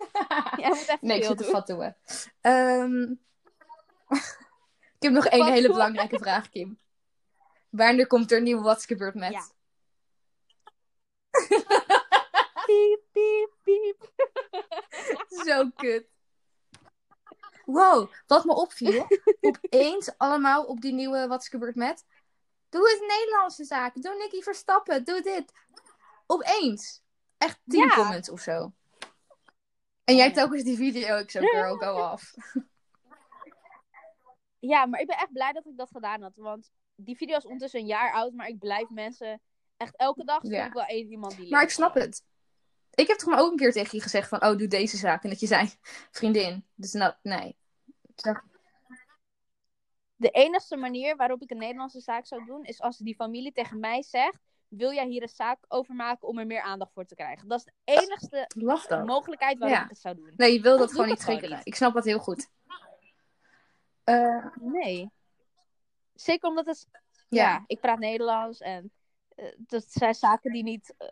[0.61, 1.95] jij moet even Nee, ik zit te doen.
[2.41, 3.01] Ehm
[4.97, 6.79] ik heb nog één hele belangrijke vraag, Kim.
[7.69, 9.31] Wanneer komt er een nieuwe What's Gebeurd Met?
[9.31, 9.45] Ja.
[12.65, 14.11] Piep, piep, piep.
[15.27, 16.05] Zo kut.
[17.65, 19.07] Wow, wat me opviel.
[19.39, 22.05] Opeens allemaal op die nieuwe What's Gebeurd Met.
[22.69, 24.01] Doe eens Nederlandse zaken.
[24.01, 25.03] Doe Nicky Verstappen.
[25.03, 25.53] Doe dit.
[26.25, 27.03] Opeens.
[27.37, 27.95] Echt 10 Ja.
[27.95, 28.73] comments of zo.
[30.03, 30.33] En jij Ja.
[30.33, 31.17] telkens die video.
[31.17, 32.33] Ik zo, girl, go off.
[34.59, 36.35] Ja, maar ik ben echt blij dat ik dat gedaan had.
[36.35, 39.41] Want die video is ondertussen een jaar oud, maar ik blijf mensen
[39.77, 40.65] echt elke dag zie Ja.
[40.65, 42.23] ik wel één iemand die Maar ik snap het.
[42.93, 45.23] Ik heb toch maar ook een keer tegen je gezegd van, oh, doe deze zaak.
[45.23, 45.69] En dat je zei,
[46.11, 46.65] vriendin.
[46.75, 47.57] Dus nou, nee.
[50.15, 53.79] De enige manier waarop ik een Nederlandse zaak zou doen, is als die familie tegen
[53.79, 54.39] mij zegt:
[54.71, 57.47] Wil jij hier een zaak over maken om er meer aandacht voor te krijgen?
[57.47, 58.47] Dat is de enigste
[59.05, 59.83] mogelijkheid waarop Ja.
[59.83, 60.33] ik het zou doen.
[60.35, 61.59] Nee, je wil dat gewoon niet triggeren.
[61.63, 62.49] Ik snap dat heel goed.
[64.03, 65.09] Eh, Nee.
[66.13, 66.87] Zeker omdat het.
[67.29, 67.43] Ja.
[67.43, 68.91] Ja, ik praat Nederlands en
[69.35, 70.93] eh, dat zijn zaken die niet.
[70.97, 71.07] eh,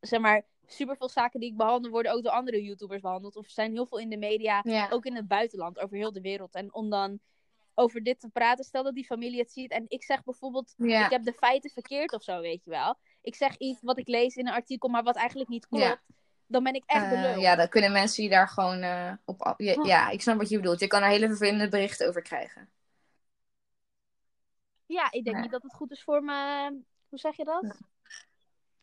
[0.00, 3.36] zeg maar, superveel zaken die ik behandel worden ook door andere YouTubers behandeld.
[3.36, 4.88] Of er zijn heel veel in de media, ja.
[4.90, 6.54] ook in het buitenland, over heel de wereld.
[6.54, 7.20] En om dan
[7.74, 10.74] over dit te praten, stel dat die familie het ziet en ik zeg bijvoorbeeld.
[10.76, 12.98] Ik heb de feiten verkeerd of zo, weet je wel.
[13.20, 16.00] Ik zeg iets wat ik lees in een artikel, maar wat eigenlijk niet klopt.
[16.46, 17.40] Dan ben ik echt Eh, lul.
[17.40, 19.42] ja, dan kunnen mensen die daar gewoon eh, op...
[19.42, 20.80] af- Ja, ja, ik snap wat je bedoelt.
[20.80, 22.68] Je kan er hele vervelende berichten over krijgen.
[24.86, 26.84] Ja, ik denk niet dat het goed is voor mijn.
[27.08, 27.76] Hoe zeg je dat?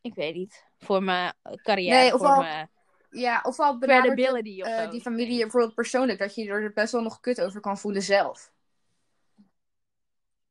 [0.02, 0.66] Ik weet niet.
[0.78, 1.96] Voor mijn eh, carrière.
[1.96, 2.70] Nee, of voor al mijn
[3.10, 4.90] Ja, of al benadert credibility of eh, zo.
[4.90, 8.02] die familie bijvoorbeeld persoonlijk, dat je je er best wel nog kut over kan voelen
[8.02, 8.52] zelf.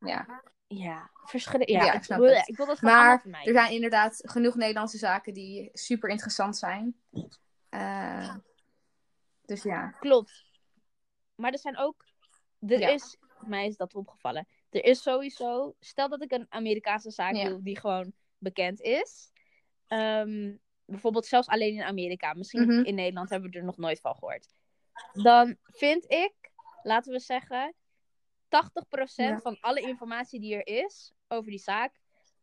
[0.01, 1.71] Ja, Ja, verschrikkelijk.
[1.71, 2.49] Ja, Ja, ik, ik snap wil- het.
[2.49, 3.45] ik wil dat maar mij.
[3.47, 6.97] er zijn inderdaad genoeg Nederlandse zaken die super interessant zijn.
[7.69, 8.35] Eh,
[9.45, 9.89] dus ja.
[9.91, 10.45] Klopt.
[11.35, 12.05] Maar er zijn ook.
[12.67, 12.89] Er Ja.
[12.89, 13.17] is.
[13.41, 14.49] Mij is dat opgevallen.
[14.71, 15.75] Er is sowieso.
[15.81, 17.49] Stel dat ik een Amerikaanse zaak Ja.
[17.49, 19.31] doe die gewoon bekend is.
[19.87, 22.35] Ehm, bijvoorbeeld zelfs alleen in Amerika.
[22.35, 22.85] Misschien Mhm.
[22.85, 24.49] in Nederland hebben we er nog nooit van gehoord.
[25.13, 26.33] Dan vind ik,
[26.83, 27.75] laten we zeggen,
[28.49, 29.39] 80% Ja.
[29.41, 31.93] van alle informatie die er is over die zaak.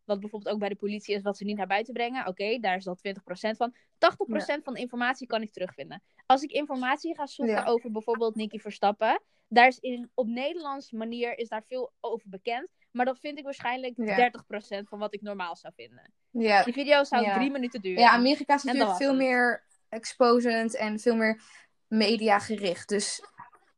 [0.03, 2.27] Wat bijvoorbeeld ook bij de politie is, wat ze niet naar buiten brengen.
[2.27, 3.75] Oké, daar is dat 20% van.
[3.97, 6.03] 80% van de informatie kan ik terugvinden.
[6.25, 7.63] Als ik informatie ga zoeken Ja.
[7.65, 9.21] over bijvoorbeeld Nicky Verstappen.
[9.47, 12.67] Daar is in, op Nederlands manier is daar veel over bekend.
[12.91, 14.15] Maar dan vind ik waarschijnlijk Ja.
[14.15, 16.13] 30% van wat ik normaal zou vinden.
[16.29, 18.01] Ja, Die video zou drie minuten duren.
[18.01, 19.17] ja Amerika is natuurlijk dat veel het.
[19.17, 21.41] meer exposend en veel meer
[21.87, 22.89] mediagericht.
[22.89, 23.21] Dus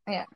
[0.03, 0.27] Ja,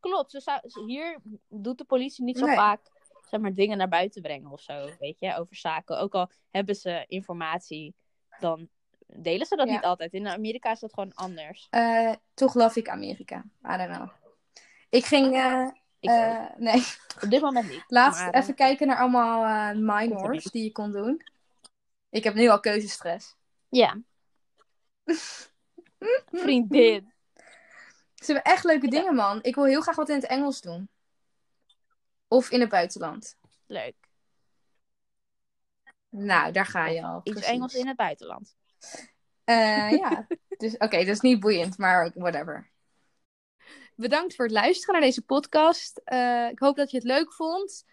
[0.00, 0.30] klopt.
[0.30, 2.56] Ze zou, ze- hier doet de politie niet zo Nee.
[2.56, 2.80] vaak
[3.28, 4.88] zeg maar, dingen naar buiten brengen of zo.
[4.98, 5.98] Weet je, over zaken.
[5.98, 7.94] Ook al hebben ze informatie,
[8.38, 8.68] dan
[9.06, 9.72] delen ze dat Ja.
[9.74, 10.12] niet altijd.
[10.12, 11.66] In Amerika is dat gewoon anders.
[11.70, 13.44] eh, toch love ik Amerika.
[13.72, 14.08] I don't know.
[14.88, 15.68] Ik ging, eh,
[16.00, 16.82] Ik eh, nee,
[17.24, 17.84] Op dit moment niet.
[17.86, 21.22] laatst maar, even kijken naar allemaal minors die je kon doen.
[22.10, 23.36] Ik heb nu al keuzestress.
[23.68, 23.98] Ja.
[26.32, 27.12] Vriendin.
[28.20, 29.38] Ze hebben echt leuke dingen, man.
[29.42, 30.88] Ik wil heel graag wat in het Engels doen.
[32.28, 33.36] Of in het buitenland.
[33.66, 33.94] Leuk.
[36.08, 37.20] Nou, daar ga je al.
[37.22, 37.42] Iets.
[37.42, 38.56] Engels in het buitenland.
[39.44, 40.26] Eh, ja.
[40.60, 42.70] Dus, oké, dat is niet boeiend, maar whatever.
[43.94, 46.00] bedankt voor het luisteren naar deze podcast.
[46.04, 47.84] Eh, ik hoop dat je het leuk vond.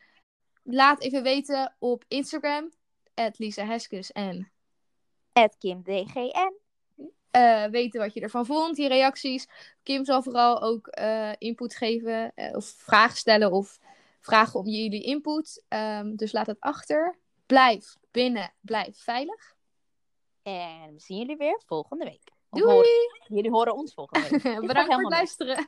[0.64, 2.72] Laat even weten op Instagram,
[3.14, 4.52] Lisa Heskes en
[5.58, 6.67] KimDGN.
[7.38, 9.48] Eh, weten wat je ervan vond, die reacties.
[9.84, 13.80] Kim zal vooral ook eh, input geven eh, of vragen stellen of
[14.20, 15.64] vragen om jullie input.
[15.68, 17.18] Ehm, dus laat het achter.
[17.46, 19.56] Blijf binnen, blijf veilig.
[20.44, 22.32] En we zien jullie weer volgende week.
[22.50, 22.72] Doei!
[22.72, 24.42] horen- jullie horen ons volgende week.
[24.68, 25.68] Bedankt voor het luisteren.